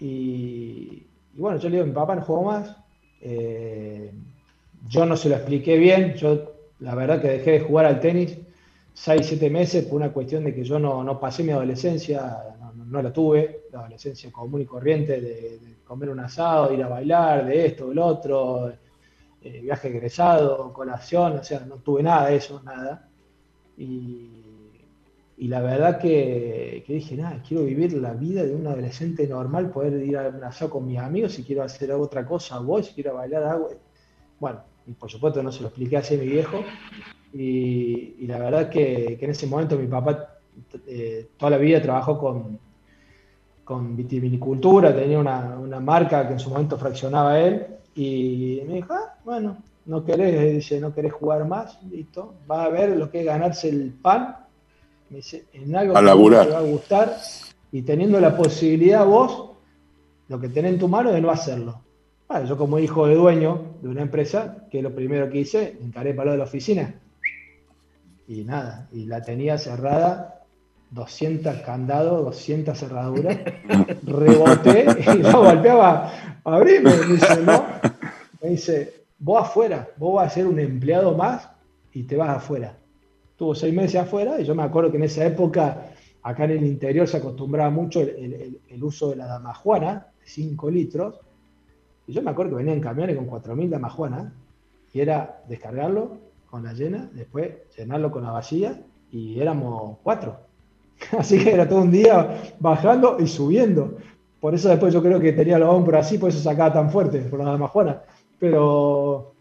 [0.00, 2.74] y, bueno, yo le digo, mi papá no jugó más.
[3.20, 4.10] Eh,
[4.88, 8.38] yo no se lo expliqué bien, yo la verdad que dejé de jugar al tenis
[8.94, 12.34] 6, 7 meses por una cuestión de que yo no, no pasé mi adolescencia,
[12.74, 17.44] no, la tuve, la adolescencia común y corriente de, comer un asado, ir a bailar,
[17.44, 18.72] de esto, del otro,
[19.42, 23.10] eh, viaje egresado, colación, o sea, no tuve nada de eso, nada.
[23.76, 24.45] Y,
[25.38, 30.16] la verdad que, dije, nada, quiero vivir la vida de un adolescente normal, poder ir
[30.16, 33.42] a un asado con mis amigos, si quiero hacer otra cosa, voy, si quiero bailar
[33.44, 33.68] algo.
[34.40, 36.62] Bueno, y por supuesto no se lo expliqué así a mi viejo.
[37.34, 40.36] Y, la verdad que, que, en ese momento mi papá
[40.86, 42.58] eh, toda la vida trabajó con,
[43.64, 48.94] con vitivinicultura, tenía una, una, marca que en su momento fraccionaba él, y me dijo,
[48.94, 53.20] ah, bueno, no querés, dice, no querés jugar más, listo, va a ver lo que
[53.20, 54.36] es ganarse el pan,
[55.10, 57.16] me dice, en algo que te va a gustar,
[57.72, 59.50] y teniendo la posibilidad vos,
[60.28, 61.82] lo que tenés en tu mano, de no hacerlo.
[62.28, 65.78] Bueno, yo como hijo de dueño de una empresa, que es lo primero que hice,
[65.80, 66.94] encaré para lo de la oficina.
[68.26, 70.44] Y nada, y la tenía cerrada
[70.90, 73.38] 200 candados, 200 cerraduras,
[74.02, 77.64] reboté y lo golpeaba, abrime, me dice, no,
[78.42, 81.48] me dice, vos afuera, vos vas a ser un empleado más
[81.92, 82.76] y te vas afuera.
[83.36, 86.64] Tuvo seis meses afuera y yo me acuerdo que en esa época, acá en el
[86.64, 91.20] interior se acostumbraba mucho el, uso de la damajuana, 5 litros,
[92.06, 94.32] y yo me acuerdo que venían camiones con 4.000 damajuana
[94.92, 96.18] y era descargarlo
[96.50, 100.46] con la llena, después llenarlo con la vacía y éramos cuatro
[101.18, 103.96] Así que era todo un día bajando y subiendo.
[104.40, 107.20] Por eso después yo creo que tenía los hombros así, por eso sacaba tan fuerte,
[107.20, 108.02] por la damajuana.
[108.38, 109.34] Pero,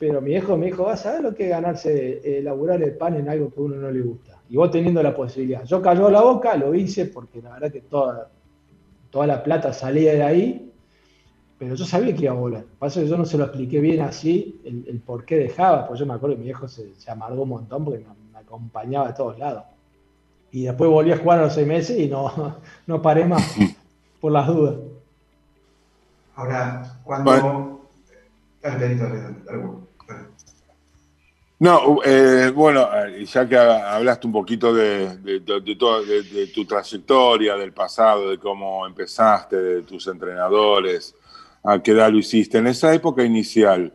[0.00, 2.96] pero mi hijo me dijo, vas a ver lo que es ganarse, eh, elaborar el
[2.96, 4.40] pan en algo que a uno no le gusta.
[4.48, 5.62] Y vos teniendo la posibilidad.
[5.64, 8.30] Yo cayó la boca, lo hice porque la verdad que toda,
[9.10, 10.72] toda la plata salía de ahí,
[11.58, 12.64] pero yo sabía que iba a volar.
[12.78, 16.06] Pasa que yo no se lo expliqué bien así, el, por qué dejaba, pues yo
[16.06, 19.14] me acuerdo que mi viejo se, se amargó un montón porque me, me acompañaba a
[19.14, 19.64] todos lados
[20.50, 23.54] y después volví a jugar a los seis meses y no, no paré más
[24.18, 24.76] por las dudas.
[26.34, 27.80] Ahora, cuando...
[31.60, 37.72] No, eh, bueno, eh, ya que hablaste un poquito de, de, de, tu trayectoria, del
[37.72, 41.14] pasado, de cómo empezaste, de tus entrenadores,
[41.62, 43.92] a qué edad lo hiciste, en esa época inicial,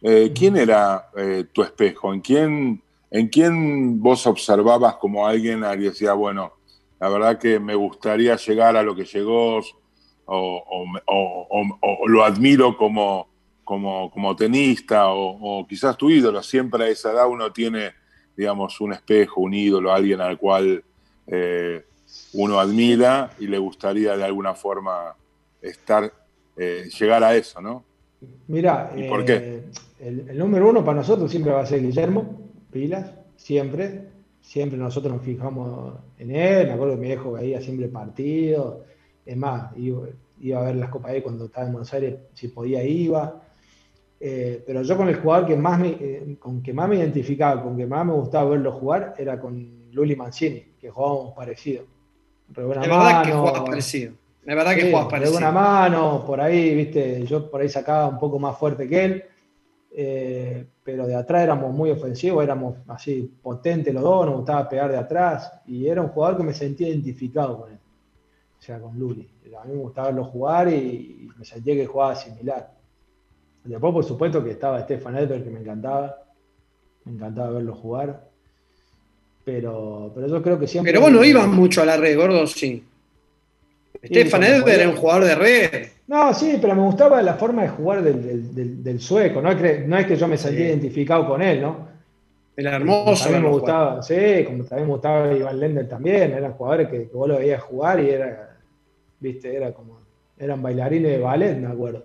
[0.00, 1.10] eh, ¿quién era
[1.52, 2.14] tu espejo?
[2.14, 6.54] ¿En quién ¿En quién vos observabas como alguien y decía, bueno,
[6.98, 9.60] la verdad que me gustaría llegar a lo que llegó
[10.24, 10.84] o,
[12.08, 13.28] lo admiro como,
[13.64, 16.42] como, tenista o, quizás tu ídolo?
[16.42, 17.92] Siempre a esa edad uno tiene,
[18.36, 20.84] digamos, un espejo, un ídolo, alguien al cual
[21.26, 21.84] eh,
[22.34, 25.14] uno admira y le gustaría de alguna forma
[25.60, 26.12] estar,
[26.56, 27.84] eh, llegar a eso, ¿no?
[28.46, 29.32] Mira, por qué?
[29.34, 29.62] Eh,
[30.00, 32.38] el, el, número uno para nosotros siempre va a ser Guillermo,
[32.70, 34.14] pilas, siempre.
[34.40, 36.66] Siempre nosotros nos fijamos en él.
[36.66, 38.84] Me acuerdo que mi viejo veía siempre partidos.
[39.24, 40.06] Es más, iba,
[40.58, 43.42] a ver las Copas E cuando estaba en Buenos Aires, si podía iba.
[44.26, 47.62] Eh, pero yo con el jugador que más me, eh, con que más me identificaba,
[47.62, 51.84] con que más me gustaba verlo jugar, era con Luli Mancini, que jugábamos parecido.
[52.48, 54.14] De verdad que jugabas parecido.
[54.42, 55.32] De verdad que jugabas parecido.
[55.32, 59.04] De una mano, por ahí, viste, yo por ahí sacaba un poco más fuerte que
[59.04, 59.24] él.
[59.90, 64.90] Eh, pero de atrás éramos muy ofensivos, éramos así potentes los dos, nos gustaba pegar
[64.90, 67.78] de atrás y era un jugador que me sentía identificado con él,
[68.58, 69.30] o sea, con Luli.
[69.60, 72.73] A mí me gustaba verlo jugar y, me sentía que jugaba similar.
[73.64, 76.22] Después, por supuesto, que estaba Stefan Edberg, que me encantaba,
[77.04, 78.28] me encantaba verlo jugar,
[79.44, 80.92] pero, pero yo creo que siempre...
[80.92, 82.84] Pero vos no ibas mucho a la red, gordo, sí.
[84.04, 85.86] Stefan Edberg era un jugador de red.
[86.06, 89.40] No, sí, pero me gustaba la forma de jugar del, sueco.
[89.40, 91.88] No es, que, no es que yo me sentí identificado con él, ¿no?
[92.56, 93.24] Era hermoso.
[93.24, 96.32] También me gustaba, sí, como también me gustaba Iván Lender también.
[96.32, 98.58] Eran jugadores que, vos lo veías jugar y era,
[99.18, 99.98] viste, era como,
[100.38, 102.04] eran bailarines de ballet, me acuerdo.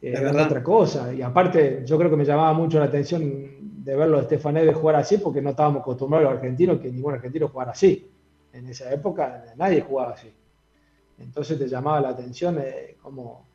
[0.00, 1.12] Era otra cosa.
[1.12, 4.96] Y aparte, yo creo que me llamaba mucho la atención de verlo de de jugar
[4.96, 8.10] así, porque no estábamos acostumbrados los argentinos que ningún argentino jugara así.
[8.52, 10.32] En esa época nadie jugaba así.
[11.18, 13.46] Entonces te llamaba la atención eh, cómo,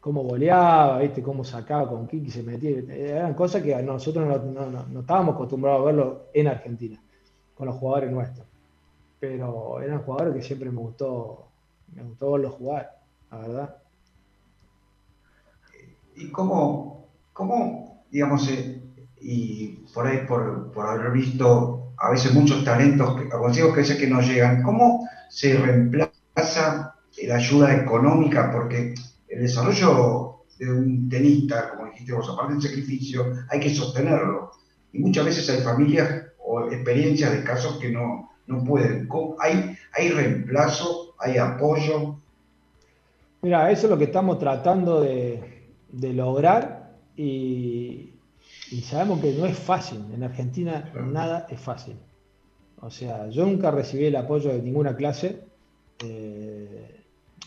[0.00, 1.22] cómo goleaba, ¿viste?
[1.22, 2.78] cómo sacaba con Kiki, se metía.
[2.92, 7.00] Eran cosas que nosotros no, no, estábamos acostumbrados a verlo en Argentina,
[7.54, 8.46] con los jugadores nuestros.
[9.20, 11.46] Pero eran jugadores que siempre me gustó,
[11.94, 12.98] me gustó verlos jugar,
[13.30, 13.76] la verdad.
[16.16, 18.82] ¿Y cómo, cómo digamos, eh,
[19.20, 24.06] y por ahí, por, por, haber visto a veces muchos talentos, consejos que veces que
[24.06, 28.50] no llegan, cómo se reemplaza la ayuda económica?
[28.50, 28.94] Porque
[29.28, 34.52] el desarrollo de un tenista, como dijiste vos, aparte del sacrificio, hay que sostenerlo.
[34.92, 39.08] Y muchas veces hay familias o experiencias de casos que no, no pueden.
[39.40, 41.14] ¿Hay, ¿Hay reemplazo?
[41.18, 42.16] ¿Hay apoyo?
[43.42, 45.55] Mira, eso es lo que estamos tratando de,
[45.90, 48.12] de lograr y,
[48.82, 50.04] sabemos que no es fácil.
[50.12, 51.96] En Argentina nada es fácil.
[52.80, 55.44] O sea, yo nunca recibí el apoyo de ninguna clase.
[56.04, 56.96] Eh,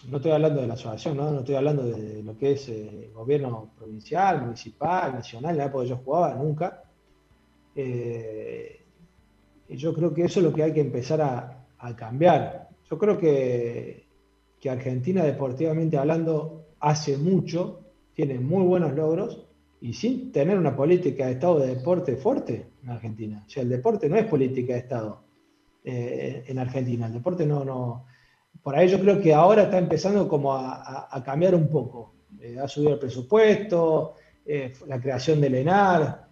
[0.07, 3.71] no estoy hablando de la asociación, no, estoy hablando de lo que es eh, gobierno
[3.77, 6.83] provincial, municipal, nacional, la época yo jugaba, nunca.
[7.75, 8.81] Eh,
[9.67, 11.55] y yo creo que eso es lo que hay que empezar a,
[11.95, 12.69] cambiar.
[12.89, 14.05] Yo creo que,
[14.59, 17.78] que Argentina, deportivamente hablando, hace mucho
[18.19, 19.45] tiene muy buenos logros
[19.79, 23.45] y sin tener una política de Estado de deporte fuerte en Argentina.
[23.47, 25.23] O sea, el deporte no es política de Estado
[25.85, 27.05] eh, en Argentina.
[27.05, 28.07] El deporte no, no.
[28.61, 32.13] Por ahí yo creo que ahora está empezando como a, cambiar un poco.
[32.41, 36.27] Eh, ha subido el presupuesto, eh, la creación del ENAR,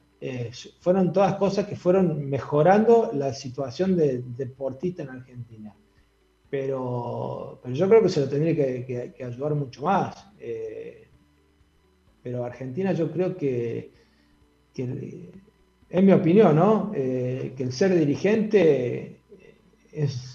[0.82, 5.74] fueron todas cosas que fueron mejorando la situación de, deportista en Argentina.
[6.50, 10.28] Pero, pero yo creo que se lo tendría que ayudar mucho más
[12.28, 13.92] pero Argentina yo creo que,
[14.74, 14.84] que
[15.90, 16.92] en mi opinión, ¿no?
[16.94, 19.22] Eh, que el ser dirigente
[19.94, 20.34] es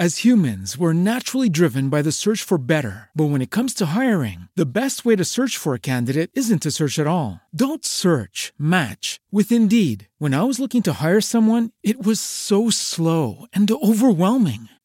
[0.00, 3.10] As humans, we're naturally driven by the search for better.
[3.16, 6.62] But when it comes to hiring, the best way to search for a candidate isn't
[6.62, 7.40] to search at all.
[7.52, 10.06] Don't search, match with Indeed.
[10.18, 14.68] When I was looking to hire someone, it was so slow and overwhelming.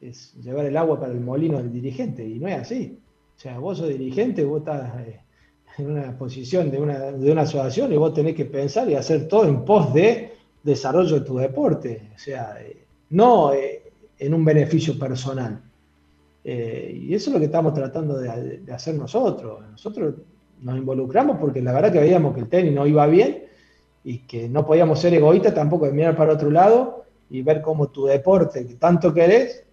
[0.00, 2.98] es, llevar el agua para el molino del dirigente y no es así.
[3.36, 5.20] O sea, vos sos dirigente, vos estás eh,
[5.78, 9.28] en una posición de una, de una asociación y vos tenés que pensar y hacer
[9.28, 10.32] todo en pos de
[10.62, 12.10] desarrollo de tu deporte.
[12.14, 15.62] O sea, eh, no eh, en un beneficio personal.
[16.42, 19.60] Y eso es lo que estamos tratando de, hacer nosotros.
[19.72, 20.14] Nosotros
[20.62, 23.44] nos involucramos porque la verdad que veíamos que el tenis no iba bien
[24.04, 27.88] y que no podíamos ser egoístas tampoco de mirar para otro lado y ver cómo
[27.88, 29.64] tu deporte que tanto querés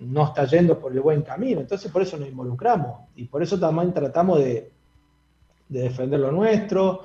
[0.00, 1.60] no está yendo por el buen camino.
[1.60, 4.70] Entonces por eso nos involucramos y por eso también tratamos de,
[5.68, 7.02] defender lo nuestro,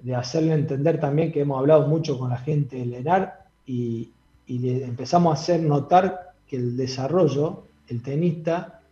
[0.00, 4.12] de hacerle entender también que hemos hablado mucho con la gente del ENAR y,
[4.46, 8.82] le empezamos a hacer notar que el desarrollo el tenista,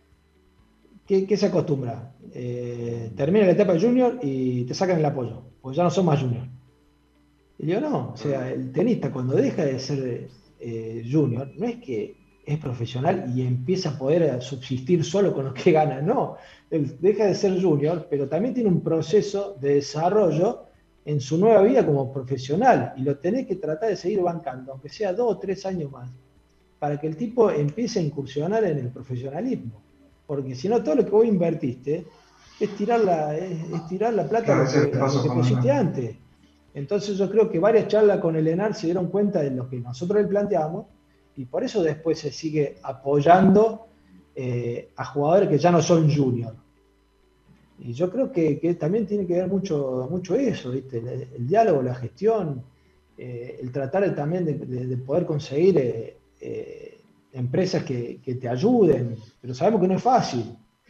[1.05, 2.13] ¿qué, se acostumbra?
[2.33, 6.05] Eh, termina la etapa de junior y te sacan el apoyo, pues ya no son
[6.05, 6.45] más junior.
[7.57, 10.29] Y yo no, o sea, el tenista cuando deja de ser
[10.61, 12.15] eh, junior, no es que
[12.49, 16.37] es profesional y empieza a poder subsistir solo con lo que gana, no,
[16.71, 20.63] él deja de ser junior, pero también tiene un proceso de desarrollo
[21.05, 24.89] en su nueva vida como profesional y lo tenés que tratar de seguir bancando, aunque
[24.89, 26.09] sea dos o tres años más
[26.79, 29.81] para que el tipo empiece a incursionar en el profesionalismo.
[30.25, 32.05] porque si no todo lo que vos invertiste
[32.59, 36.15] es tirar la, es, tirar la plata que, que pusiste antes.
[36.73, 39.79] Entonces yo creo que varias charlas con el ENAR se dieron cuenta de lo que
[39.79, 40.85] nosotros le planteamos
[41.39, 43.87] y por eso después se sigue apoyando
[44.35, 46.53] eh, a jugadores que ya no son junior.
[47.79, 50.97] Y yo creo que, también tiene que ver mucho, mucho eso, ¿viste?
[50.97, 52.61] El, diálogo, la gestión,
[53.17, 55.77] eh, el tratar también de, poder conseguir
[56.41, 56.99] eh,
[57.31, 60.43] empresas que, que, te ayuden, pero sabemos que no es fácil,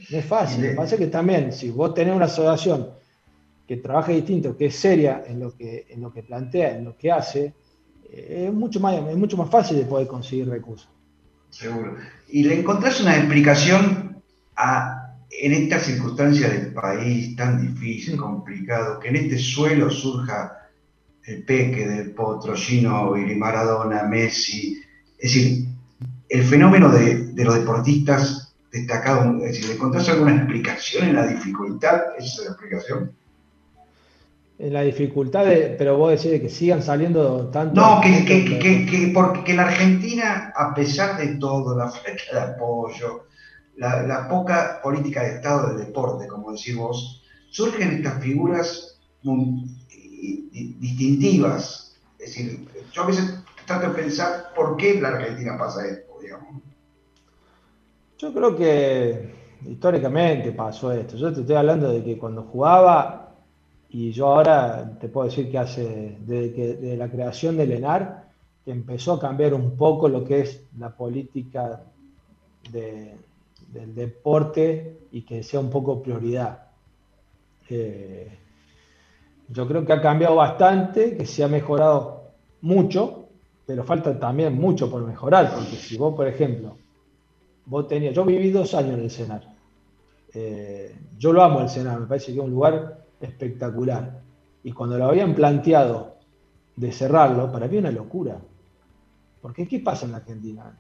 [0.10, 0.64] no es fácil.
[0.64, 2.90] Lo que pasa es que también, si vos tenés una asociación
[3.68, 6.98] que trabaja distinto, que es seria en lo que, en lo que plantea, en lo
[6.98, 7.54] que hace,
[8.12, 10.90] es, mucho más, es mucho más fácil de poder conseguir recursos.
[11.50, 11.96] Seguro.
[12.30, 14.22] ¿Y le encontrás una explicación
[14.56, 20.70] a, en esta circunstancia del país tan difícil, complicado, que en este suelo surja
[21.26, 24.80] el Peque, del Potro, Gino, y Maradona, Messi?
[25.18, 25.68] Es decir,
[26.30, 31.28] el fenómeno de, de los deportistas destacados, es decir, ¿le encontrás alguna explicación en la
[31.28, 32.02] dificultad?
[32.18, 33.12] ¿Esa es la explicación?
[34.60, 37.80] La dificultad, de, pero vos decís que sigan saliendo tanto.
[37.80, 43.28] No, que, que, que, porque la Argentina, a pesar de todo, la falta de apoyo,
[43.78, 49.00] la, poca política de Estado del deporte, como decís vos, surgen estas figuras
[50.52, 51.98] distintivas.
[52.20, 56.20] Es decir, yo a veces trato de pensar por qué en la Argentina pasa esto,
[56.22, 56.62] digamos.
[58.18, 59.34] Yo creo que
[59.66, 61.16] históricamente pasó esto.
[61.16, 63.29] Yo te estoy hablando de que cuando jugaba
[63.92, 68.30] y yo ahora te puedo decir que hace, desde, la creación del ENAR,
[68.64, 71.82] que empezó a cambiar un poco lo que es la política
[72.72, 76.68] del deporte y que sea un poco prioridad.
[77.68, 78.30] Eh,
[79.48, 82.26] yo creo que ha cambiado bastante, que se ha mejorado
[82.62, 83.28] mucho,
[83.66, 86.78] pero falta también mucho por mejorar, porque si vos, por ejemplo,
[87.66, 89.56] vos tenías, yo viví dos años en el CENAR,
[90.34, 94.22] eh, yo lo amo el CENAR, me parece que es un lugar espectacular.
[94.64, 96.18] Y cuando lo habían planteado
[96.76, 98.40] de cerrarlo, para mí una locura.
[99.42, 100.78] Porque ¿qué pasa en la Argentina?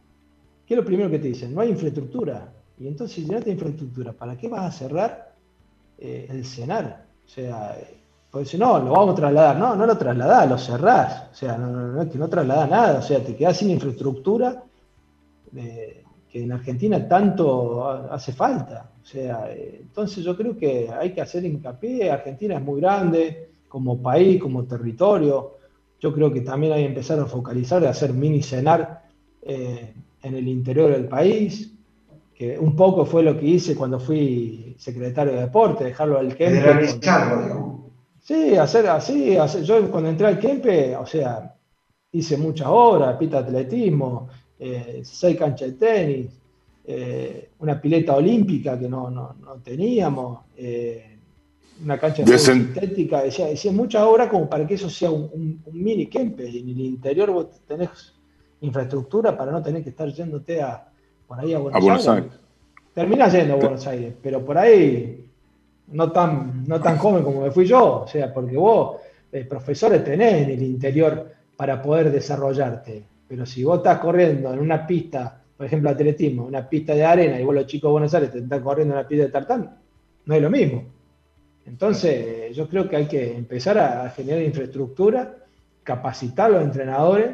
[0.65, 1.53] ¿Qué es lo primero que te dicen?
[1.53, 2.53] No hay infraestructura.
[2.77, 5.35] Y entonces, si no hay infraestructura, ¿para qué vas a cerrar
[5.97, 7.05] eh, el cenar?
[7.25, 7.75] O sea,
[8.31, 9.57] pues no, lo vamos a trasladar.
[9.57, 11.29] No, no lo trasladás, lo cerrás.
[11.31, 12.99] O sea, no, no, no, no trasladás nada.
[12.99, 14.63] O sea, te quedás sin infraestructura
[15.55, 18.91] eh, que en Argentina tanto hace falta.
[19.01, 23.49] O sea, eh, entonces yo creo que hay que hacer hincapié, Argentina es muy grande
[23.67, 25.57] como país, como territorio,
[25.99, 29.03] yo creo que también hay que empezar a focalizar, a hacer mini cenar
[29.41, 31.73] eh, en el interior del país,
[32.34, 36.61] que un poco fue lo que hice cuando fui secretario de deporte, dejarlo al Kempe.
[38.21, 41.55] Sí, hacer así, yo cuando entré al Kempe, o sea,
[42.11, 44.30] hice muchas obras, pita atletismo,
[44.60, 46.28] eh, seis canchas de tenis,
[46.86, 51.18] eh, una pileta olímpica que no, no, no teníamos, eh,
[51.84, 56.07] una cancha de sintética, decía, decía muchas obras como para que eso sea un, mini
[56.07, 56.49] kempe.
[56.49, 58.14] Y en el interior vos tenés
[58.62, 60.88] infraestructura para no tener que estar yéndote a,
[61.28, 62.32] por ahí a Buenos, Aires.
[62.93, 65.26] Terminás yendo a Buenos Aires, pero por ahí
[65.88, 68.97] no tan, no tan joven como me fui yo, o sea, porque vos
[69.32, 74.59] eh, profesores tenés en el interior para poder desarrollarte, pero si vos estás corriendo en
[74.59, 78.13] una pista por ejemplo, atletismo, una pista de arena y vos los chicos de Buenos
[78.13, 79.77] Aires te están corriendo en una pista de tartán,
[80.23, 80.86] no es lo mismo.
[81.65, 85.36] Entonces, yo creo que hay que empezar a generar infraestructura,
[85.84, 87.32] capacitar a los entrenadores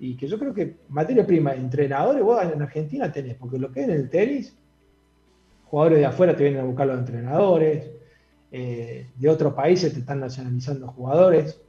[0.00, 3.82] y que yo creo que materia prima, entrenadores, vos en Argentina tenés, porque lo que
[3.82, 4.52] es en el tenis,
[5.66, 7.88] jugadores de afuera te vienen a buscar los entrenadores,
[8.50, 11.62] eh, de otros países te están nacionalizando jugadores,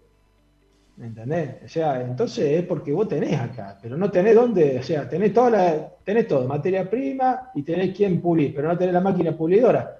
[0.97, 1.63] ¿Me entendés?
[1.65, 5.33] O sea, entonces es porque vos tenés acá, pero no tenés dónde, o sea, tenés
[5.33, 9.35] toda la, tenés todo, materia prima y tenés quien pulir, pero no tenés la máquina
[9.35, 9.99] pulidora.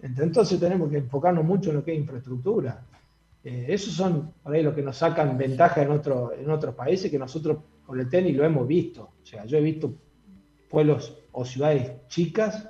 [0.00, 2.80] Entonces tenemos que enfocarnos mucho en lo que es infraestructura.
[3.42, 7.10] Eh, esos son por ahí lo que nos sacan ventaja en, otro, en otros países
[7.10, 9.10] que nosotros con el tenis lo hemos visto.
[9.22, 9.92] O sea, yo he visto
[10.68, 12.68] pueblos o ciudades chicas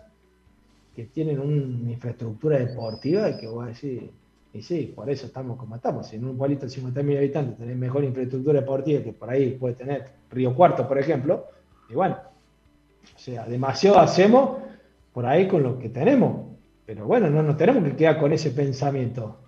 [0.95, 4.11] que tienen una infraestructura deportiva y que voy a decir,
[4.53, 6.09] y sí, por eso estamos como estamos.
[6.09, 9.75] Si en un pueblito de 50.000 habitantes tenés mejor infraestructura deportiva que por ahí puede
[9.75, 11.47] tener Río Cuarto, por ejemplo,
[11.89, 12.19] y bueno,
[13.15, 14.59] o sea, demasiado hacemos
[15.13, 16.47] por ahí con lo que tenemos.
[16.85, 19.39] Pero bueno, no nos tenemos que quedar con ese pensamiento.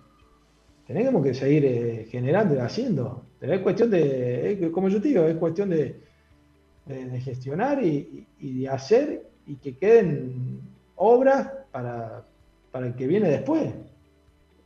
[0.87, 3.25] Tenemos que seguir eh, generando y haciendo.
[3.39, 5.99] Pero es cuestión de, como yo te digo, es cuestión de,
[6.85, 10.61] de, gestionar y, de hacer y que queden
[10.95, 12.23] obras para,
[12.71, 13.73] para el que viene después.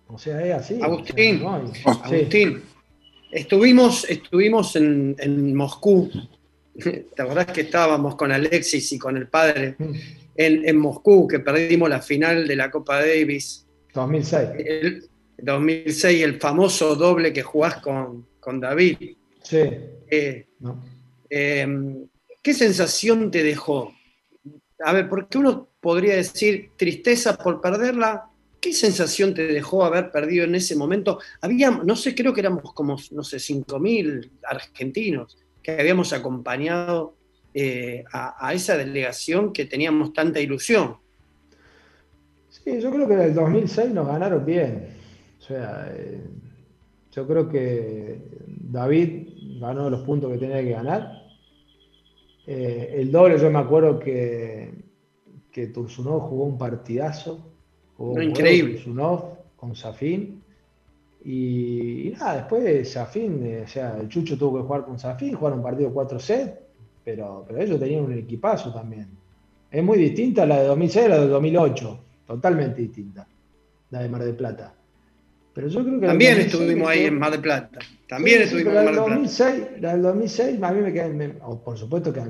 [0.08, 0.80] O sea, es así.
[0.82, 1.44] Agustín,
[2.04, 2.64] Agustín
[3.32, 6.10] estuvimos, estuvimos en, Moscú.
[6.78, 9.76] ¿Te acordás que estábamos con Alexis y con el padre?
[9.78, 9.94] Mm.
[10.36, 13.66] en, en Moscú, que perdimos la final de la Copa Davis.
[13.94, 14.50] 2006.
[14.58, 18.98] El 2006, el famoso doble que jugás con, con David.
[19.44, 19.60] Sí.
[20.10, 20.84] Eh, No.
[21.30, 21.68] eh,
[22.42, 23.92] ¿Qué sensación te dejó?
[24.86, 28.27] A ver, porque uno podría decir tristeza por perderla.
[28.68, 31.20] ¿Qué sensación te dejó haber perdido en ese momento?
[31.40, 37.16] Había, no sé, creo que éramos como, no sé, 5.000 argentinos que habíamos acompañado
[37.54, 40.98] eh, a, esa delegación que teníamos tanta ilusión.
[42.50, 44.90] Sí, yo creo que en el 2006 nos ganaron bien.
[45.40, 46.26] O sea, eh,
[47.14, 49.30] yo creo que David
[49.62, 51.10] ganó los puntos que tenía que ganar.
[52.46, 54.74] Eh, el doble, yo me acuerdo que,
[55.54, 57.54] que Tursunov jugó un partidazo.
[57.98, 58.84] Un increíble.
[59.56, 60.42] con Safin.
[61.26, 65.36] Y, y nada, después Safin, eh, o sea, el Chucho tuvo que jugar con Safin,
[65.36, 66.54] jugaron un partido 4 sets,
[67.04, 69.10] pero, pero ellos tenían un equipazo también.
[69.70, 73.28] Es muy distinta la de 2006 a la de 2008, totalmente distinta,
[73.90, 74.74] la de Mar del Plata.
[75.54, 77.80] Pero yo creo que También 2006 estuvimos ahí en Mar del Plata.
[78.08, 79.10] También Sí, estuvimos en Mar del Plata.
[79.10, 81.30] 2006, la del 2006 a mí me quedé,
[81.66, 82.22] por supuesto que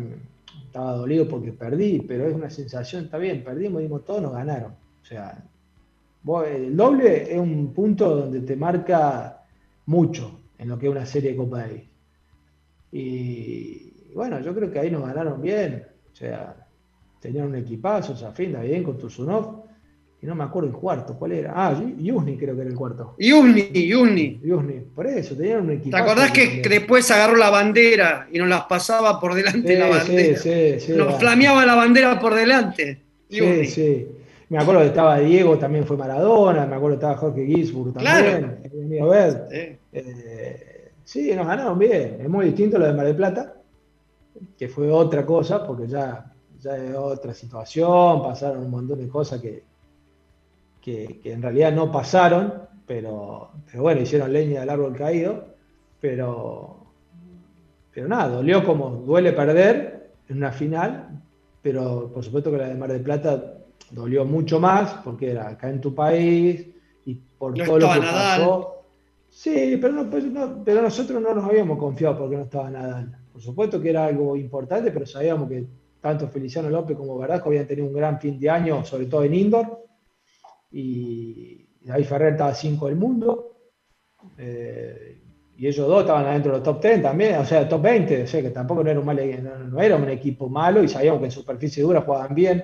[0.66, 4.72] estaba dolido porque perdí, pero es una sensación, está bien, perdimos, dimos todo, nos ganaron.
[4.72, 5.44] O sea,
[6.46, 9.44] el doble es un punto donde te marca
[9.86, 11.84] mucho en lo que es una serie de Copa Davis.
[12.92, 15.84] Y bueno, yo creo que ahí nos ganaron bien.
[16.12, 16.56] O sea,
[17.20, 19.66] tenían un equipazo, Zafín, bien con Tursunov.
[20.20, 21.54] Y no me acuerdo el cuarto, ¿cuál era?
[21.56, 23.16] Ah, Yu- Yuzny creo que era el cuarto.
[23.20, 24.40] Yuzny, Yuzny.
[24.44, 26.04] Yuzny, por eso, tenían un ¿Te equipazo.
[26.04, 29.86] acordás que, que después agarró la bandera y nos las pasaba por delante Sí, la
[29.86, 30.38] sí, bandera?
[30.40, 31.20] sí, sí, nos ah.
[31.20, 33.00] flameaba la bandera por delante.
[33.30, 34.08] Sí, sí.
[34.50, 38.60] Me acuerdo que estaba Diego, también fue Maradona, me acuerdo que estaba Jorge Gisburg también.
[38.64, 39.06] Claro.
[39.06, 39.48] a ver.
[39.52, 39.78] Sí.
[39.92, 42.18] Eh, sí, nos ganaron bien.
[42.22, 43.56] Es muy distinto lo de Mar del Plata,
[44.58, 49.42] que fue otra cosa, porque ya, ya es otra situación, pasaron un montón de cosas
[49.42, 49.64] que,
[50.82, 52.54] que, que en realidad no pasaron,
[52.86, 55.58] pero, pero bueno, hicieron leña del árbol caído.
[56.00, 56.78] Pero,
[57.94, 61.22] pero nada, dolió como duele perder en una final,
[61.62, 63.57] pero por supuesto que la de Mar del Plata
[63.92, 66.68] dolió mucho más, porque era acá en tu país
[67.06, 68.40] y por No todo lo que Nadal.
[68.40, 68.74] pasó.
[69.30, 73.18] Sí, pero, no, pues, no- pero nosotros no nos habíamos confiado porque no estaba Nadal.
[73.32, 75.66] Por supuesto que era algo importante, pero sabíamos que
[76.02, 79.34] tanto Feliciano López como Barajo habían tenido un gran fin de año, sobre todo en
[79.36, 79.84] indoor.
[80.72, 83.56] Y David Ferrer estaba 5 del mundo.
[84.38, 85.22] Eh,
[85.58, 88.28] y ellos dos estaban adentro de los top 10 también, o sea, top 20, o
[88.28, 91.20] sea, que tampoco no era un, mal, no, no era un equipo malo y sabíamos
[91.20, 92.64] que en superficie dura jugaban bien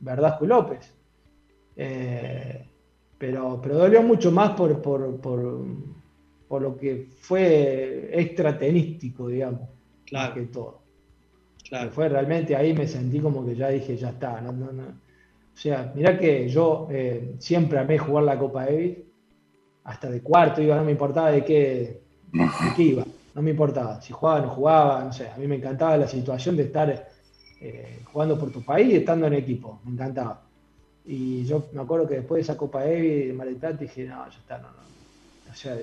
[0.00, 0.94] Verdasco y López.
[1.76, 2.66] Eh,
[3.18, 5.64] pero, pero dolió mucho más por, por, por,
[6.48, 9.68] por lo que fue extra tenístico, digamos,
[10.04, 10.34] Claro.
[10.34, 10.80] que todo.
[11.68, 11.88] Claro.
[11.88, 14.40] Que fue realmente ahí me sentí como que ya dije, ya está.
[14.40, 14.82] No, no, no.
[14.84, 18.98] O sea, mirá que yo eh, siempre amé jugar la Copa Davis,
[19.84, 24.00] hasta de cuarto iba, no me importaba de qué, de qué iba, no me importaba.
[24.02, 27.08] Si jugaba o no jugaba, no sé, a mí me encantaba la situación de estar
[27.60, 30.42] eh, jugando por tu país y estando en equipo, me encantaba.
[31.06, 34.38] Y yo me acuerdo que después de esa Copa Davis de Plata dije, no, ya
[34.38, 34.86] está, no, no.
[35.50, 35.78] O sea,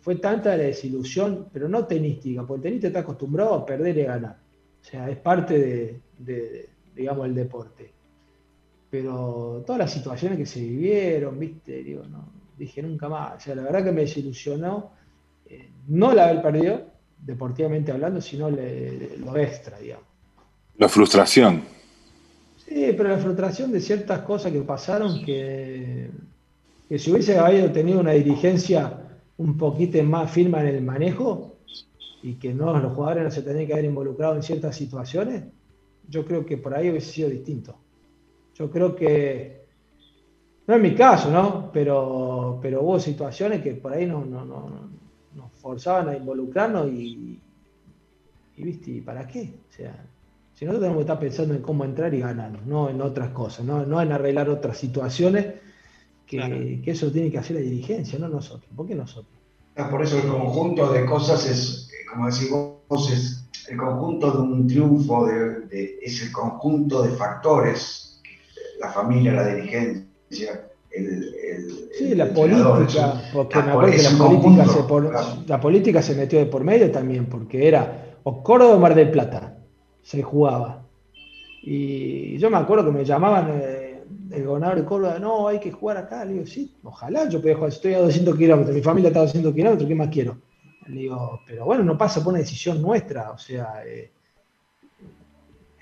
[0.00, 4.02] fue tanta la desilusión, pero no tenística, porque el tenista está acostumbrado a perder y
[4.02, 4.36] ganar.
[4.80, 7.92] O sea, es parte de, digamos, el deporte.
[8.90, 12.24] Pero todas las situaciones que se vivieron, viste, digo, no,
[12.58, 13.36] dije nunca más.
[13.36, 14.90] O sea, la verdad que me desilusionó,
[15.46, 16.86] eh, no el haber perdido,
[17.18, 20.11] deportivamente hablando, sino lo extra, digamos.
[20.78, 21.62] La frustración.
[22.66, 26.10] Sí, pero la frustración de ciertas cosas que pasaron que,
[26.88, 28.98] que si hubiese habido tenido una dirigencia
[29.36, 31.56] un poquito más firme en el manejo
[32.22, 35.44] y que no los jugadores no se tenían que haber involucrado en ciertas situaciones,
[36.08, 37.76] yo creo que por ahí hubiese sido distinto.
[38.54, 39.62] Yo creo que,
[40.66, 41.70] no es mi caso, ¿no?
[41.72, 44.90] Pero, pero hubo situaciones que por ahí no, no, no- no-
[45.34, 47.40] nos forzaban a involucrarnos y,
[48.56, 48.90] y, ¿viste?
[48.92, 49.54] ¿Y para qué?
[49.70, 50.04] O sea,
[50.62, 53.64] si nosotros tenemos que estar pensando en cómo entrar y ganar, no en otras cosas,
[53.64, 55.44] no, no en arreglar otras situaciones,
[56.24, 56.56] que, Claro.
[56.56, 58.70] que eso tiene que hacer la dirigencia, no nosotros.
[58.76, 59.34] ¿Por qué nosotros?
[59.74, 64.30] Ah, Por eso el conjunto de cosas es, eh, como decís vos, es el conjunto
[64.30, 68.20] de un triunfo, de, de- es el conjunto de factores,
[68.78, 73.96] la familia, la dirigencia, el, el- Sí, el la política, porque la me po- acuerdo
[73.96, 75.42] que la política, conjunto, se por- claro.
[75.44, 79.10] la política se metió de por medio también, porque era o Córdoba o Mar del
[79.10, 79.58] Plata,
[80.02, 80.84] se jugaba.
[81.62, 85.70] Y yo me acuerdo que me llamaban eh, el gobernador de Córdoba, no, hay que
[85.70, 86.24] jugar acá.
[86.24, 89.24] Le digo, sí, ojalá yo pueda jugar, estoy a 200 kilómetros, mi familia está a
[89.24, 90.38] 200 kilómetros, ¿qué más quiero?
[90.88, 94.10] Le digo, pero bueno, no pasa por una decisión nuestra, o sea, eh,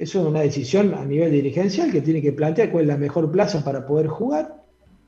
[0.00, 3.30] eso es una decisión a nivel dirigencial que tiene que plantear cuál es la mejor
[3.30, 4.64] plaza para poder jugar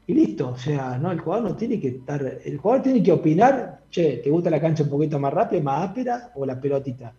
[0.07, 0.51] y listo.
[0.51, 4.19] O sea, no, el jugador no tiene que estar, el jugador tiene que opinar, che,
[4.19, 7.15] ¿te gusta la cancha un poquito más rápida, más áspera o la pelotita?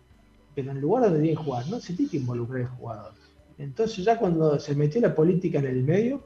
[0.54, 3.12] Pero en el lugar donde tiene que jugar, no se tiene que involucrar el jugador.
[3.58, 6.22] Entonces ya cuando se metió la política en el medio,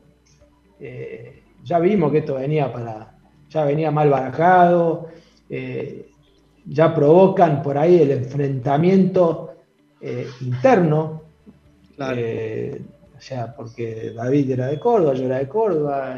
[0.80, 3.18] eh, ya vimos que esto venía para,
[3.50, 5.08] ya venía mal barajado,
[5.50, 6.10] eh,
[6.64, 9.54] ya provocan por ahí el enfrentamiento
[10.00, 11.22] eh, interno.
[11.98, 16.16] o sea, porque David era de Córdoba, yo era de Córdoba,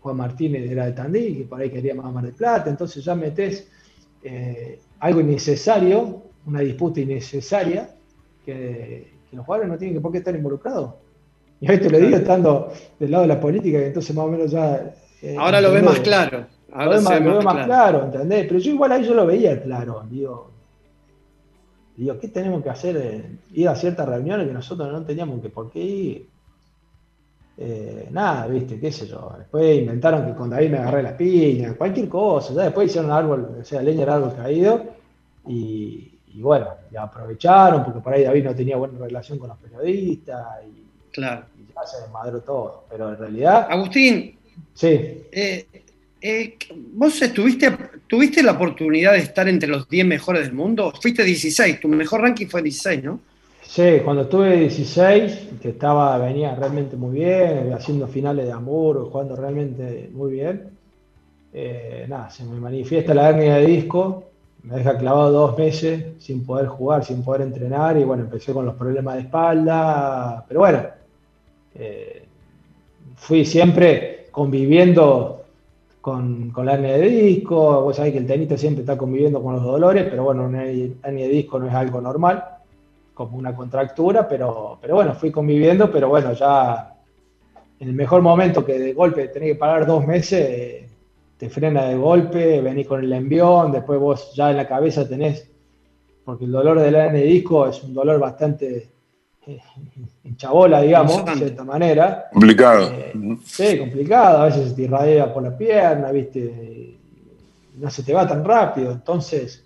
[0.00, 3.14] Juan Martínez era de Tandil, que por ahí quería más Mar de Plata, entonces ya
[3.14, 3.68] metes
[5.00, 7.88] algo innecesario, una disputa innecesaria,
[8.44, 10.94] que, los jugadores no tienen por qué estar involucrados.
[11.60, 14.28] Y a te lo digo estando del lado de la política, y entonces más o
[14.28, 14.92] menos ya.
[15.22, 16.46] Eh, Ahora lo ve más claro.
[16.72, 18.04] Ahora lo ve más, claro.
[18.04, 18.46] ¿entendés?
[18.46, 20.04] Pero yo igual ahí yo lo veía claro.
[20.10, 20.50] Digo,
[21.96, 23.38] digo ¿qué tenemos que hacer?
[23.52, 26.28] Ir a ciertas reuniones que nosotros no teníamos que por qué ir.
[27.56, 29.34] Eh, nada, viste, qué sé yo.
[29.38, 32.52] Después inventaron que con David me agarré las piñas, cualquier cosa.
[32.54, 34.82] Ya después hicieron árbol, o sea, leña del árbol caído.
[35.46, 39.58] Y, y bueno, ya aprovecharon porque por ahí David no tenía buena relación con los
[39.58, 41.44] periodistas y, claro.
[41.74, 42.84] ya se desmadró todo.
[42.90, 43.66] Pero en realidad.
[43.68, 44.38] Agustín.
[44.74, 44.88] Sí.
[45.30, 45.66] Eh,
[46.20, 46.56] eh,
[46.94, 47.76] vos estuviste,
[48.06, 50.92] tuviste la oportunidad de estar entre los 10 mejores del mundo.
[51.00, 53.20] Fuiste 16, tu mejor ranking fue 16, ¿no?
[53.62, 59.34] Sí, cuando estuve 16, que estaba, venía realmente muy bien, haciendo finales de Hamburgo, jugando
[59.34, 60.70] realmente muy bien.
[61.52, 64.31] Eh, nada, se me manifiesta la hernia de disco
[64.64, 68.64] me deja clavado dos meses sin poder jugar, sin poder entrenar y bueno, empecé con
[68.64, 70.82] los problemas de espalda, pero bueno,
[71.74, 72.24] eh,
[73.16, 75.44] fui siempre conviviendo
[76.00, 79.62] con, la hernia de disco, vos sabés que el tenista siempre está conviviendo con los
[79.62, 82.44] dolores, pero bueno, una hernia de disco no es algo normal,
[83.14, 86.94] como una contractura, pero, pero bueno, fui conviviendo, pero bueno, ya
[87.78, 90.90] en el mejor momento que de golpe tenés que parar dos meses,
[91.42, 95.50] te frena de golpe, venís con el envión, después vos ya en la cabeza tenés,
[96.24, 98.92] porque el dolor del de disco es un dolor bastante
[99.48, 99.58] eh,
[100.36, 102.28] chabola, digamos, de cierta manera.
[102.32, 102.92] Complicado.
[102.92, 103.12] Eh,
[103.44, 106.96] sí, complicado, a veces se te irradia por la pierna, viste,
[107.74, 109.64] no se te va tan rápido, entonces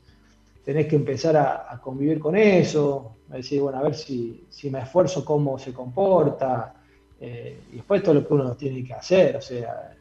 [0.64, 5.22] tenés que empezar a, convivir con eso, a decir, bueno, a ver si, me esfuerzo,
[5.26, 6.72] cómo se comporta,
[7.20, 9.95] eh, y después todo lo que uno tiene que hacer, o sea,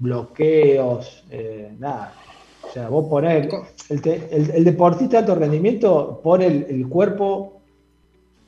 [0.00, 2.14] bloqueos, eh, nada.
[2.68, 3.48] O sea, vos ponés,
[3.88, 7.60] el, deportista de alto rendimiento pone el, cuerpo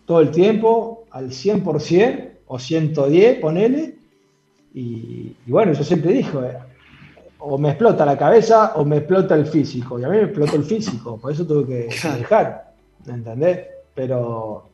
[0.06, 3.94] todo el tiempo al 100% o 110, ponele,
[4.74, 6.56] y, bueno, yo siempre dijo, eh,
[7.38, 10.56] o me explota la cabeza o me explota el físico, y a mí me explotó
[10.56, 12.72] el físico, por eso tuve que dejar,
[13.06, 13.60] ¿me entendés?
[13.94, 14.68] Pero...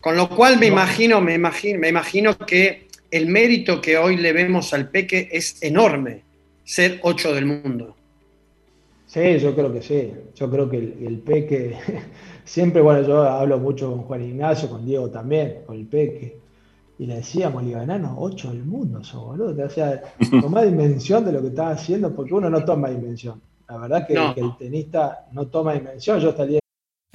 [0.00, 2.85] Con lo cual me imagino, me imagino, me imagino que
[3.16, 6.22] el mérito que hoy le vemos al Peque es enorme,
[6.64, 7.96] ser ocho del mundo.
[9.06, 10.12] Sí, yo creo que sí.
[10.34, 11.76] Yo creo que el, Peque,
[12.44, 16.38] siempre, bueno, yo hablo mucho con Juan Ignacio, con Diego también, con el Peque,
[16.98, 17.80] y le decíamos, digo,
[18.16, 19.64] ocho del mundo, eso, boludo.
[19.64, 20.02] O sea,
[20.40, 23.40] toma dimensión de lo que estás haciendo, porque uno no toma dimensión.
[23.68, 26.20] La verdad que, que el tenista no toma dimensión.
[26.20, 26.60] Yo hasta el día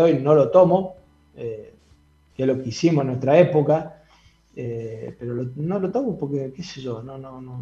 [0.00, 0.96] Hoy no lo tomo,
[1.36, 1.72] eh,
[2.36, 4.02] que es lo que hicimos en nuestra época,
[4.54, 7.60] eh, pero no lo tomo porque, qué sé yo, no, no, no,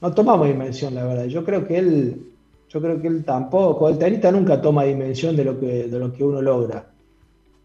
[0.00, 1.26] no tomamos dimensión, la verdad.
[1.26, 2.22] Yo creo que él,
[2.68, 6.12] yo creo que él tampoco, el tenista nunca toma dimensión de lo que, de lo
[6.12, 6.86] que uno logra.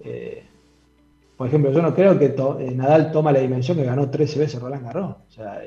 [0.02, 0.43] Eh,
[1.38, 2.36] por ejemplo, yo no creo que
[2.76, 5.16] Nadal toma la dimensión que ganó 13 veces Roland Garros.
[5.30, 5.62] O sea,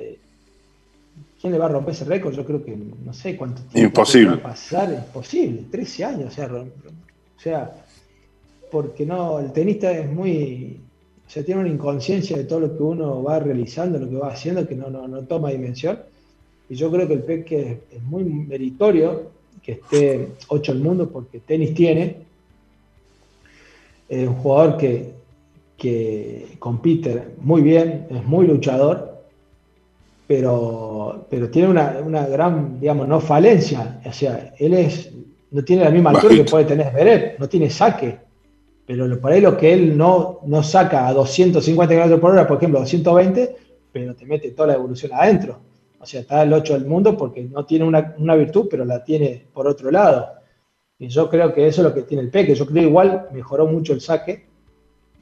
[1.41, 2.35] ¿quién le va a romper ese récord?
[2.35, 4.37] Yo creo que no sé cuánto tiempo Imposible.
[4.37, 4.93] va a pasar.
[4.93, 6.27] Imposible, 13 años.
[6.27, 7.75] O sea, o sea
[8.73, 10.81] porque no, el tenista es muy,
[11.27, 14.29] o sea, tiene una inconsciencia de todo lo que uno va realizando, lo que va
[14.29, 16.01] haciendo, que no, no, no toma dimensión.
[16.71, 19.31] Y yo creo que el Peque es muy meritorio
[19.63, 22.17] que esté 8 al mundo porque tenis tiene.
[24.09, 25.13] Es un jugador que,
[25.77, 29.21] que compite muy bien, es muy luchador,
[30.27, 34.01] pero, pero tiene una, una gran, digamos, no falencia.
[34.07, 35.11] O sea, él es,
[35.51, 38.32] no tiene la misma altura que puede tener Beret, no tiene saque
[38.87, 42.57] pero por ahí lo que él no, no saca a 250 km por hora, por
[42.57, 43.57] ejemplo, 220,
[43.93, 45.61] pero te mete toda la evolución adentro.
[46.01, 49.47] O sea, está el 8 del mundo porque no tiene una, virtud, pero la tiene
[49.53, 50.33] por otro lado.
[50.99, 52.57] Y yo creo que eso es lo que tiene el Peque.
[52.57, 54.47] Yo creo igual mejoró mucho el saque,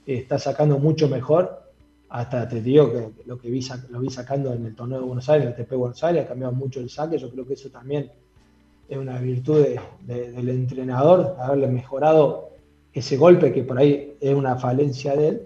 [0.06, 1.64] está sacando mucho mejor.
[2.08, 5.28] Hasta te digo que lo que vi, lo vi sacando en el torneo de Buenos
[5.28, 7.18] Aires, en el TP Buenos Aires, ha cambiado mucho el saque.
[7.18, 8.10] Yo creo que eso también
[8.88, 9.64] es una virtud
[10.06, 12.49] del entrenador, haberle mejorado
[12.92, 15.42] ese golpe que por ahí es una falencia de él.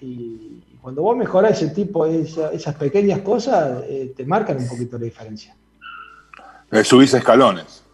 [0.00, 5.04] Y cuando vos mejorás ese tipo, esas pequeñas cosas, eh, te marcan un poquito la
[5.04, 5.56] diferencia.
[6.70, 7.84] Eh, subís escalones.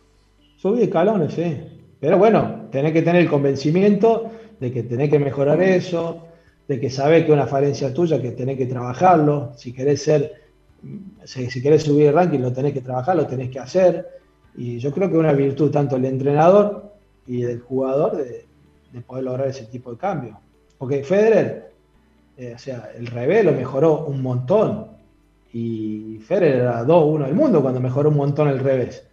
[0.56, 1.60] Subís escalones, sí.
[2.00, 6.24] Pero bueno, tenés que tener el convencimiento de que tenés que mejorar eso,
[6.66, 9.52] de que sabés que es una falencia tuya, que tenés que trabajarlo.
[9.56, 10.32] Si querés ser,
[11.24, 14.08] si, si querés subir el ranking, lo tenés que trabajar, lo tenés que hacer.
[14.56, 16.92] Y yo creo que es una virtud tanto del entrenador
[17.26, 18.47] y del jugador de,
[18.92, 20.38] de poder lograr ese tipo de cambio.
[20.78, 21.72] Porque Federer,
[22.36, 24.88] eh, o sea, el revés lo mejoró un montón.
[25.52, 29.04] Y Federer era 2-1 del mundo cuando mejoró un montón el revés.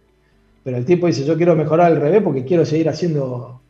[0.62, 3.60] Pero el tipo dice, yo quiero mejorar el revés porque quiero seguir haciendo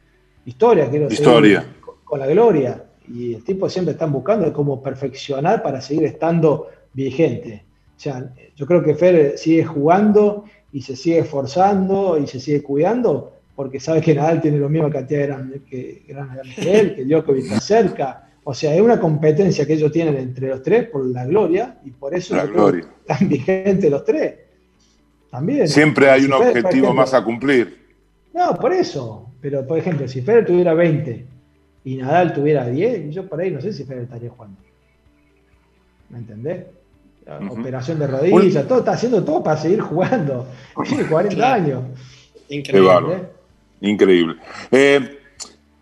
[0.44, 1.61] historia, quiero historia.
[1.61, 2.84] seguir con la gloria.
[3.09, 7.64] Y el tipo siempre está buscando cómo perfeccionar para seguir estando vigente.
[7.96, 12.62] O sea, yo creo que Federer sigue jugando y se sigue esforzando y se sigue
[12.62, 17.04] cuidando porque sabe que Nadal tiene la misma cantidad de grandes que, que él, que
[17.07, 18.28] Djokovic está cerca.
[18.44, 21.90] O sea, es una competencia que ellos tienen entre los tres por la gloria y
[21.90, 24.34] por eso están vigentes los tres.
[25.30, 25.66] También.
[25.66, 27.86] Siempre hay un objetivo más a cumplir.
[28.34, 29.30] No, por eso.
[29.40, 31.26] Pero, por ejemplo, si Federer tuviera 20
[31.84, 34.61] y Nadal tuviera 10, yo por ahí no sé si Federer estaría jugando.
[36.11, 36.66] ¿Me entendés?
[37.50, 40.46] Operación de rodillas, todo está haciendo todo para seguir jugando.
[40.88, 41.82] Tiene 40 años.
[42.48, 43.36] Increíble.
[43.81, 44.37] Increíble.
[44.70, 45.20] Eh,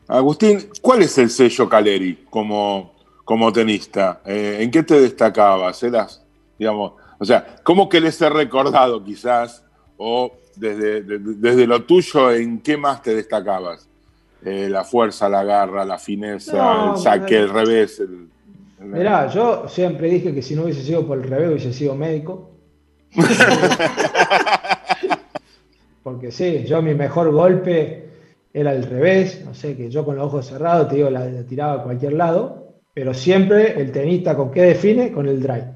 [0.09, 4.21] Agustín, ¿cuál es el sello Caleri como, como tenista?
[4.25, 5.83] Eh, ¿En qué te destacabas?
[5.83, 6.23] ¿Eras,
[6.59, 9.65] digamos, o sea, cómo querés ser recordado quizás?
[9.97, 13.89] O desde, desde lo tuyo, ¿en qué más te destacabas?
[14.45, 18.01] Eh, la fuerza, la garra, la fineza, el saque, el revés.
[18.01, 18.29] El,
[18.81, 22.51] Mirá, yo siempre dije que si no hubiese sido por el revés hubiese sido médico.
[26.05, 28.05] porque sí, yo mi mejor golpe
[28.53, 31.81] era el revés, no sé, que yo con los ojos cerrados, te digo, la, tiraba
[31.81, 35.73] a cualquier lado, pero siempre el tenista con qué define, con el drive.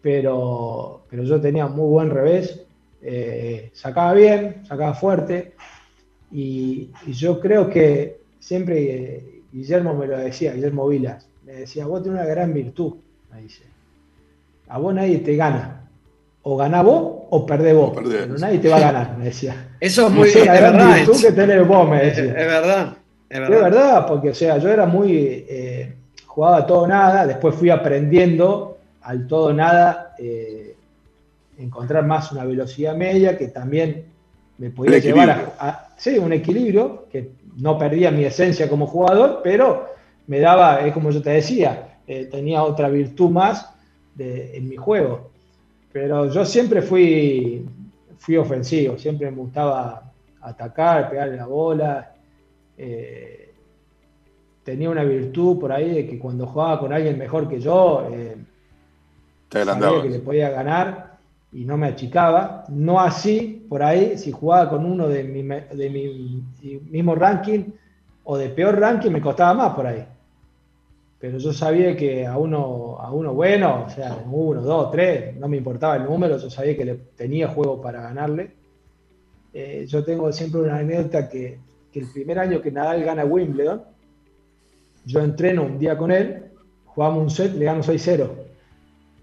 [0.00, 2.62] Pero, pero yo tenía muy buen revés,
[3.02, 5.54] eh, sacaba bien, sacaba fuerte,
[6.30, 12.02] y, yo creo que siempre eh, Guillermo me lo decía, Guillermo Vilas, me decía, vos
[12.02, 12.94] tenés una gran virtud,
[13.32, 13.64] me dice,
[14.68, 15.90] a vos nadie te gana,
[16.42, 17.92] o ganás vos o perdés vos.
[17.96, 19.70] Pero nadie te va a ganar, me decía.
[19.80, 21.04] Eso es muy es verdad.
[21.04, 22.24] Tú que tenés vos, me decía.
[22.26, 22.96] Es, verdad.
[23.28, 24.06] Es verdad.
[24.06, 25.44] porque o sea, yo era muy.
[25.48, 25.94] Eh,
[26.26, 30.76] jugaba todo nada, después fui aprendiendo al todo nada, eh,
[31.58, 34.06] encontrar más una velocidad media que también
[34.58, 39.86] me podía llevar a, sí, un equilibrio, que no perdía mi esencia como jugador, pero
[40.28, 43.70] me daba, es como yo te decía, eh, tenía otra virtud más
[44.14, 45.33] de, en mi juego.
[45.94, 47.64] Pero yo siempre fui,
[48.18, 52.12] fui ofensivo, siempre me gustaba atacar, pegarle la bola.
[52.76, 53.54] Eh,
[54.64, 58.36] tenía una virtud por ahí de que cuando jugaba con alguien mejor que yo, eh,
[59.52, 61.18] sabía que le podía ganar
[61.52, 62.64] y no me achicaba.
[62.70, 67.66] No así, por ahí, si jugaba con uno de mi, de mi mismo ranking
[68.24, 70.04] o de peor ranking, me costaba más por ahí
[71.24, 75.48] pero yo sabía que a uno, a uno bueno, o sea, uno, dos, tres, no
[75.48, 78.50] me importaba el número, yo sabía que le tenía juego para ganarle.
[79.54, 81.58] Eh, yo tengo siempre una anécdota que,
[81.94, 83.84] el primer año que Nadal gana Wimbledon,
[85.06, 86.42] yo entreno un día con él,
[86.84, 88.30] jugamos un set, le gano 6-0.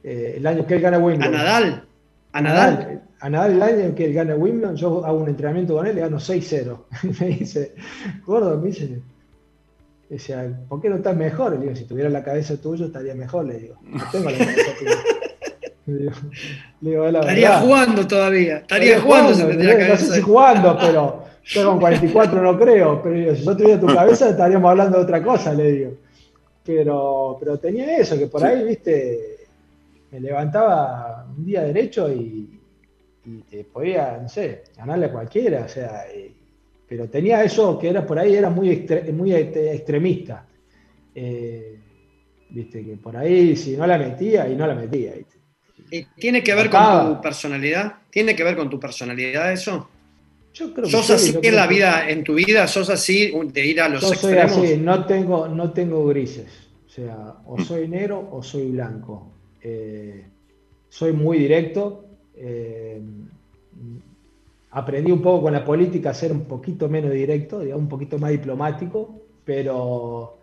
[0.04, 1.36] Eh, el año que él gana Wimbledon.
[1.36, 1.84] ¿A Nadal?
[2.32, 3.02] ¿A Nadal?
[3.20, 6.02] A Nadal el año que él gana Wimbledon, yo hago un entrenamiento con él, le
[6.02, 6.80] gano 6-0.
[7.20, 7.76] me dice,
[8.26, 9.04] gordo, me dice,
[10.12, 11.54] Decía, ¿por qué no estás mejor?
[11.54, 13.76] Le digo, si tuviera la cabeza tuya estaría mejor, le digo.
[13.82, 16.12] No tengo la cabeza tuya.
[16.82, 18.58] Le digo, estaría jugando todavía.
[18.58, 23.02] Estaría, jugando, No sé si jugando, pero yo con 44 no creo.
[23.02, 25.92] Pero si yo tuviera tu cabeza estaríamos hablando de otra cosa, le digo.
[26.66, 29.48] pero, pero tenía eso, que por ahí, viste,
[30.12, 32.60] me levantaba un día derecho y,
[33.50, 36.04] te podía, no sé, ganarle a cualquiera, o sea,
[36.92, 40.46] pero tenía eso que era por ahí, era muy, muy extremista.
[41.16, 41.80] Eh,
[42.50, 45.14] viste, que por ahí si no la metía y no la metía.
[45.90, 47.94] ¿Y tiene que ver con tu personalidad?
[48.10, 49.90] ¿Tiene que ver con tu personalidad eso?
[50.54, 52.68] Yo creo que ¿Sos así en la vida, en tu vida?
[52.68, 56.68] ¿Sos así de ir a los yo soy así, no tengo, no tengo grises.
[56.88, 59.32] O sea, o soy negro o soy blanco.
[59.62, 60.26] Eh,
[60.90, 62.06] soy muy directo.
[62.36, 63.02] Eh,
[64.72, 68.18] aprendí un poco con la política a ser un poquito menos directo, digamos, un poquito
[68.18, 70.38] más diplomático, pero,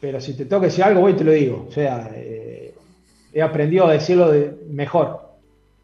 [0.00, 1.66] pero si te toca decir algo, voy y te lo digo.
[1.68, 2.74] O sea, eh,
[3.32, 5.20] he aprendido a decirlo de mejor,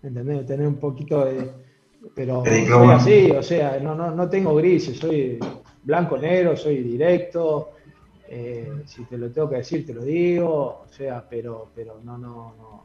[0.03, 0.47] ¿entendés?
[0.47, 1.65] Tener un poquito de
[2.15, 5.39] pero soy así, o sea, no, no, no tengo grises, soy
[5.83, 7.71] blanco, negro, soy directo.
[8.29, 12.19] Eh, si te lo tengo que decir, te lo digo, o sea, pero, pero no,
[12.19, 12.85] no, no.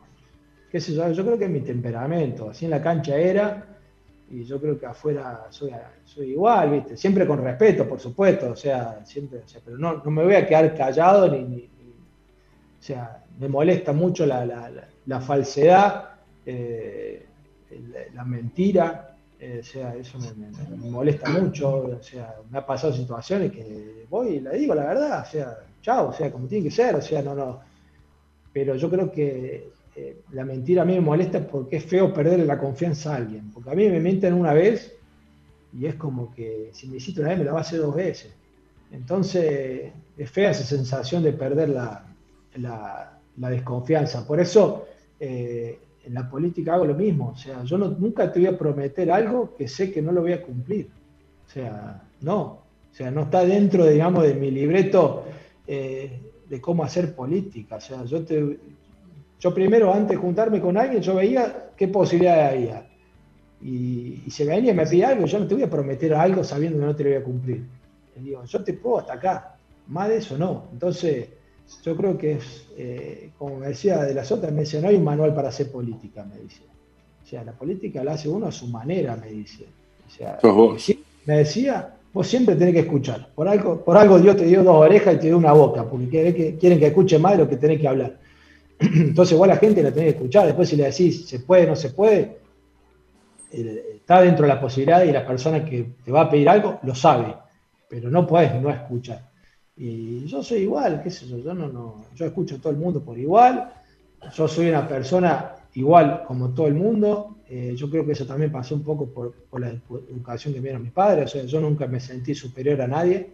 [0.72, 1.12] ¿Qué sé yo?
[1.12, 3.79] Yo creo que es mi temperamento, así en la cancha era,
[4.32, 5.72] y yo creo que afuera soy,
[6.06, 6.98] soy igual, ¿viste?
[6.98, 10.76] Siempre con respeto, por supuesto, o sea, siempre, pero no, no me voy a quedar
[10.76, 11.70] callado ni,
[12.80, 16.12] o sea, me molesta mucho la, falsedad,
[16.46, 17.26] eh,
[18.14, 23.52] la mentira, eh, o sea, eso me, molesta mucho, o sea, me ha pasado situaciones
[23.52, 26.72] que voy y le digo la verdad, o sea, chao, o sea, como tiene que
[26.72, 27.62] ser, o sea, no, no.
[28.52, 29.70] Pero yo creo que
[30.02, 33.52] eh, la mentira a mí me molesta porque es feo perderle la confianza a alguien,
[33.52, 34.96] porque a mí me mienten una vez
[35.74, 37.96] y es como que si me hiciste una vez me la va a hacer dos
[37.96, 38.34] veces.
[38.94, 42.06] Entonces es fea esa sensación de perder la,
[42.56, 43.20] la,
[43.50, 44.26] desconfianza.
[44.26, 44.86] Por eso
[45.20, 47.32] eh, en la política hago lo mismo.
[47.36, 50.32] O sea, yo nunca te voy a prometer algo que sé que no lo voy
[50.32, 50.88] a cumplir.
[51.46, 52.42] O sea, no.
[52.90, 55.26] O sea, no está dentro, digamos, de mi libreto
[55.68, 57.76] eh, de cómo hacer política.
[57.76, 58.60] O sea, yo, te,
[59.40, 62.86] yo primero, antes de juntarme con alguien, yo veía qué posibilidades había.
[63.62, 66.44] Y, y se venía y me pide algo, yo no te voy a prometer algo
[66.44, 67.64] sabiendo que no te lo voy a cumplir.
[68.16, 69.56] Le digo, yo te puedo hasta acá.
[69.88, 70.66] Más de eso no.
[70.72, 71.30] Entonces
[71.84, 74.96] yo creo que es, eh, como me decía de las otras, me decía, no hay
[74.96, 76.62] un manual para hacer política, me dice.
[77.24, 79.66] O sea, la política la hace uno a su manera, me dice.
[80.08, 80.40] O sea,
[81.26, 83.30] me decía, vos siempre tenés que escuchar.
[83.36, 86.10] Por algo, por algo Dios te dio dos orejas y te dio una boca, porque
[86.10, 88.18] quieren que, quieren que escuche más de lo que tenés que hablar.
[88.80, 90.46] Entonces, igual la gente la tenés que escuchar.
[90.46, 92.40] Después, si le decís, se puede, no se puede,
[93.52, 96.96] está dentro de la posibilidad y la persona que te va a pedir algo lo
[96.96, 97.36] sabe,
[97.90, 99.30] pero no puedes no escuchar.
[99.76, 102.78] Y yo soy igual, qué sé yo, yo no, no, yo escucho a todo el
[102.78, 103.72] mundo por igual,
[104.36, 108.52] yo soy una persona igual como todo el mundo, eh, yo creo que eso también
[108.52, 111.88] pasó un poco por, la educación que me dieron mis padres, o sea, yo nunca
[111.88, 113.30] me sentí superior a nadie,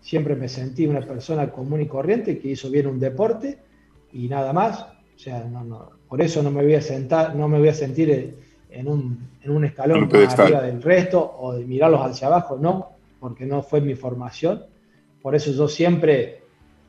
[0.00, 3.58] siempre me sentí una persona común y corriente que hizo bien un deporte
[4.12, 7.48] y nada más, o sea, no, no, por eso no me voy a sentar, no
[7.48, 8.36] me voy a sentir
[8.70, 12.90] en un, en un escalón más arriba del resto o de mirarlos hacia abajo, no,
[13.20, 14.64] porque no fue mi formación.
[15.20, 16.42] Por eso yo siempre,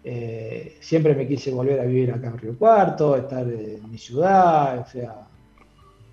[0.04, 4.80] eh, siempre me quise volver a vivir acá en Río Cuarto, estar en mi ciudad,
[4.80, 5.28] o sea,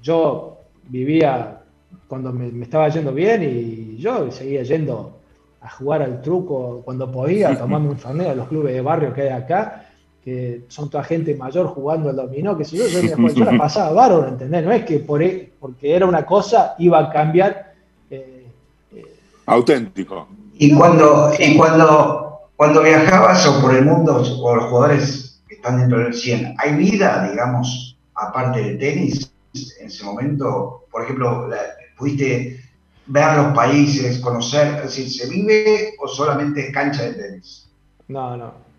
[0.02, 0.58] yo
[0.88, 1.62] vivía
[2.06, 5.18] cuando me, estaba yendo bien y yo seguía yendo
[5.60, 9.12] a jugar al truco cuando podía, a tomarme un torneo a los clubes de barrio
[9.12, 9.89] que hay acá,
[10.24, 13.92] que son toda gente mayor jugando al dominó, que si yo, yo, yo la pasaba
[13.92, 14.64] bárbaro, ¿entendés?
[14.64, 17.74] No es que por, e, porque era una cosa iba a cambiar.
[18.10, 18.46] Eh,
[18.94, 19.16] eh,
[19.46, 20.28] Auténtico.
[20.54, 25.78] Y cuando, y cuando, cuando viajabas o por el mundo o los jugadores que están
[25.78, 29.32] dentro del 100, ¿hay vida, digamos, aparte del tenis
[29.80, 30.84] en ese momento?
[30.90, 31.48] Por ejemplo,
[31.96, 32.60] ¿pudiste
[33.06, 34.74] ver los países, conocer?
[34.76, 37.66] Es decir, ¿se vive o solamente cancha de tenis?
[38.08, 38.69] No, no.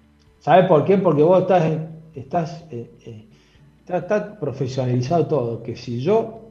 [0.42, 0.98] ¿Sabes por qué?
[0.98, 1.72] Porque vos estás,
[2.16, 3.28] estás, eh, eh,
[4.40, 5.64] profesionalizado todo.
[5.64, 6.50] Que si yo,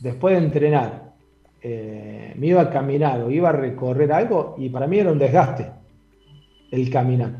[0.00, 1.12] después de entrenar,
[1.62, 5.18] eh, me iba a caminar o iba a recorrer algo y para mí era un
[5.18, 5.70] desgaste
[6.72, 7.38] el caminar.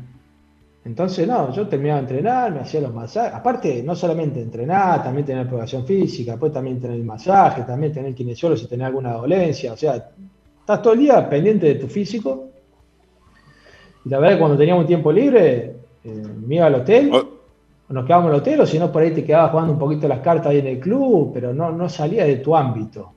[0.85, 3.33] Entonces, no, yo terminaba de entrenar, me hacía los masajes.
[3.33, 8.15] Aparte, no solamente entrenar, también tener programación física, después también tener el masaje, también tener
[8.15, 9.73] kinesiólogo si tenés alguna dolencia.
[9.73, 12.51] O sea, estás todo el día pendiente de tu físico.
[14.05, 17.27] Y la verdad que cuando teníamos tiempo libre, eh, me iba al hotel, oh.
[17.89, 20.07] nos quedábamos en el hotel, o si no, por ahí te quedabas jugando un poquito
[20.07, 23.11] las cartas ahí en el club, pero no, no salía de tu ámbito.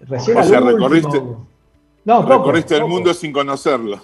[0.00, 1.22] Recién o sea, recorriste,
[2.04, 3.98] no, recorriste el mundo sin conocerlo.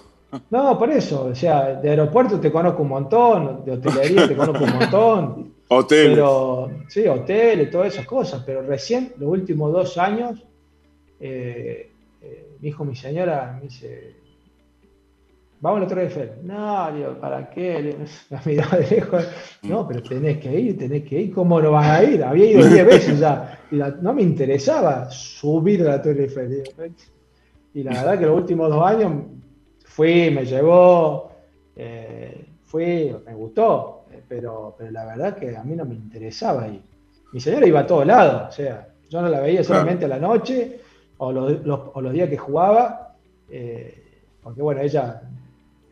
[0.49, 4.63] No, por eso, o sea, de aeropuerto te conozco un montón, de hotelería te conozco
[4.63, 5.51] un montón.
[5.73, 6.15] Hoteles.
[6.15, 10.43] Pero, sí, hoteles, todas esas cosas, pero recién, los últimos dos años,
[11.17, 14.17] eh, eh, mi hijo, mi señora, me dice,
[15.61, 16.31] vamos a la Torre Eiffel.
[16.43, 17.95] No, digo, ¿para qué?
[18.29, 19.27] La miraba de lejos.
[19.63, 21.33] No, pero tenés que ir, tenés que ir.
[21.33, 22.23] ¿Cómo no vas a ir?
[22.23, 23.59] Había ido 10 veces ya.
[23.71, 26.63] Y no me interesaba subir a la Torre Eiffel.
[27.73, 29.23] Y la verdad que los últimos dos años
[29.85, 31.31] fui, me llevó,
[31.75, 34.05] eh, fui, me gustó.
[34.27, 36.81] Pero, pero la verdad que a mí no me interesaba ir.
[37.31, 38.49] Mi señora iba a todos lados.
[38.49, 40.79] O sea, yo no la veía solamente a la noche
[41.17, 43.15] o los, días que jugaba.
[43.49, 44.01] Eh,
[44.41, 45.21] porque bueno, ella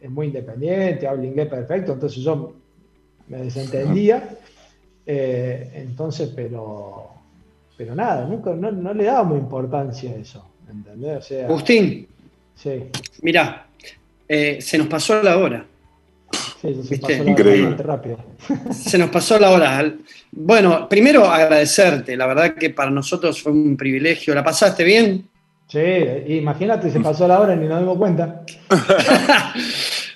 [0.02, 2.54] es muy independiente, habla inglés perfecto, entonces yo
[3.28, 4.38] me desentendía.
[5.06, 7.10] Eh, entonces, pero,
[7.78, 10.45] pero nada, nunca, no, le dábamos importancia a eso.
[10.70, 11.32] ¿entendés?
[11.45, 12.08] Agustín,
[12.56, 12.84] sí.
[13.22, 13.68] mirá,
[14.28, 15.66] eh, se nos pasó la hora.
[16.62, 17.76] Sí, se pasó la Increíble.
[17.78, 18.18] rápido.
[18.72, 19.93] Se nos pasó la hora.
[20.32, 24.36] Bueno, primero agradecerte, la verdad que para nosotros fue un privilegio.
[24.36, 25.26] ¿La pasaste bien?
[25.70, 25.80] Sí,
[26.34, 28.41] imagínate, se pasó la hora y ni nos dimos cuenta.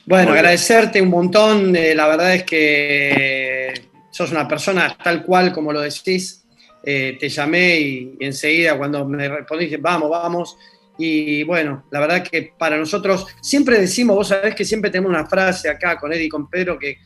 [0.08, 1.76] bueno, agradecerte un montón.
[1.76, 3.72] Eh, la verdad es que
[4.10, 6.44] sos una persona tal cual como lo decís.
[6.86, 10.58] Eh, te llamé y, enseguida cuando me respondí dije, vamos, vamos.
[10.98, 15.28] Y bueno, la verdad que para nosotros siempre decimos, vos sabés que siempre tenemos una
[15.28, 16.98] frase acá con Eddie y con Pedro que,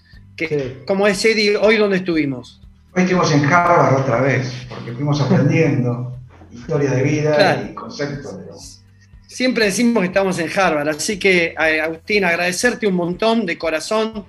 [0.87, 2.61] como es Eddie, hoy donde estuvimos.
[2.95, 6.13] Hoy estuvimos en Harvard otra vez, porque fuimos aprendiendo
[6.51, 8.83] historia de vida y conceptos.
[9.27, 14.25] Siempre decimos que estamos en Harvard, así que Agustín, agradecerte un montón de corazón.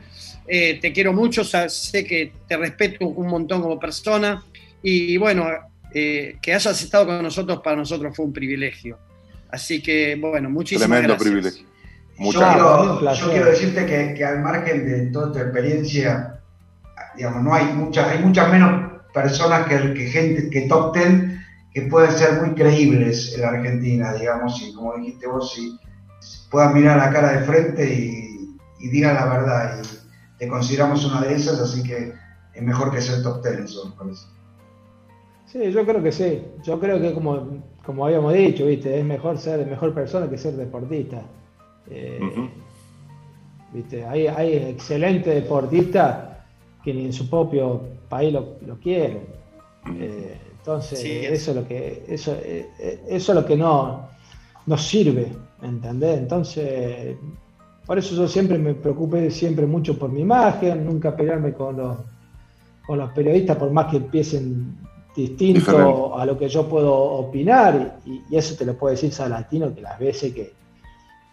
[0.47, 4.45] Eh, te quiero mucho, sé que te respeto un montón como persona
[4.83, 5.47] y bueno,
[5.95, 8.99] eh, que hayas estado con nosotros para nosotros fue un privilegio.
[9.51, 11.67] Así que bueno, muchísimas Tremendo privilegio.
[12.19, 13.19] Muchas gracias.
[13.21, 16.41] Yo quiero decirte que, al margen de toda tu experiencia,
[17.17, 21.83] digamos, no hay muchas, hay muchas menos personas que, que gente que top ten que
[21.83, 25.79] pueden ser muy creíbles en la Argentina, digamos, y como dijiste vos, si
[26.51, 29.83] puedan mirar la cara de frente y, y digan la verdad.
[29.83, 32.13] Y te consideramos una de esas, así que
[32.55, 34.27] es mejor que ser top ten, eso me parece.
[35.47, 36.43] Sí, yo creo que sí.
[36.63, 38.99] Yo creo que como, como habíamos dicho, ¿viste?
[38.99, 41.23] es mejor ser mejor persona que ser deportista.
[41.91, 42.21] Eh,
[43.73, 44.05] ¿viste?
[44.05, 46.19] Hay, hay excelentes deportistas
[46.85, 49.21] que ni en su propio país lo, lo quieren.
[49.99, 50.37] Eh,
[50.69, 54.07] entonces, eso es lo que, eso, eh, eh, eso es lo que no
[54.67, 56.19] nos sirve, ¿entendés?
[56.19, 57.17] Entonces,
[57.87, 61.97] por eso yo siempre me preocupé siempre mucho por mi imagen, nunca pelearme con los,
[62.87, 64.77] con los periodistas, por más que empiecen
[65.17, 69.81] distinto a lo que yo puedo opinar, y, eso te lo puede decir Salatino, que
[69.81, 70.53] las veces que,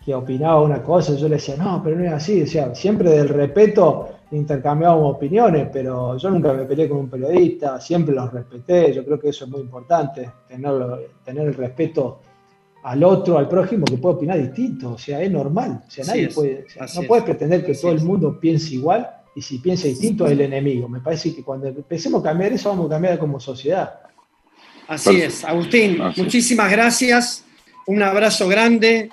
[0.06, 3.10] que opinaba una cosa, yo le decía, no, pero no es así, o sea, siempre
[3.10, 8.94] del respeto intercambiábamos opiniones, pero yo nunca me peleé con un periodista, siempre los respeté,
[8.94, 10.72] yo creo que eso es muy importante, tener,
[11.24, 12.22] tener el respeto
[12.84, 16.30] al otro, al prójimo, que puede opinar distinto, o sea, es normal, o sea, nadie
[16.30, 16.66] puede,
[16.96, 20.42] no puedes pretender que todo el mundo piense igual y si piensa distinto es el
[20.42, 20.88] enemigo.
[20.88, 24.02] Me parece que cuando empecemos a cambiar eso, vamos a cambiar como sociedad.
[24.88, 27.44] Así es, Agustín, muchísimas gracias,
[27.88, 29.10] un abrazo grande,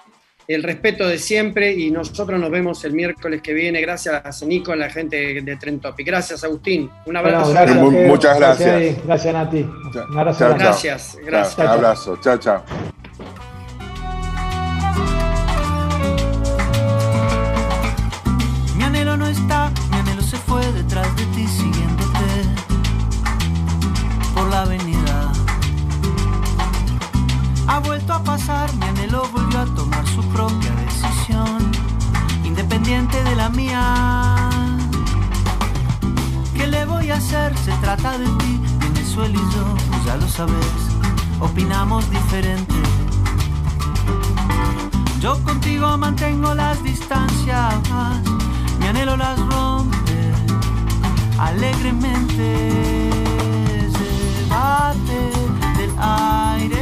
[0.49, 3.81] el respeto de siempre y nosotros nos vemos el miércoles que viene.
[3.81, 6.07] Gracias a Nico, a la gente de Trend Topic.
[6.07, 6.91] Gracias, Agustín.
[7.07, 7.55] Un abrazo.
[8.07, 9.05] muchas gracias.
[9.05, 9.63] Gracias, Nati.
[9.63, 10.55] Un abrazo.
[10.55, 11.59] gracias, gracias.
[11.59, 12.19] Un abrazo.
[12.21, 12.65] Chao, chao.
[33.53, 34.37] Mía.
[36.55, 37.57] ¿Qué le voy a hacer?
[37.59, 39.77] Se trata de ti, Venezuela y yo,
[40.07, 40.75] ya lo sabes,
[41.41, 42.75] opinamos diferente.
[45.21, 47.75] Yo contigo mantengo las distancias,
[48.81, 50.33] mi anhelo las rompe
[51.39, 53.11] alegremente.
[53.97, 55.23] Se bate
[55.79, 56.82] del aire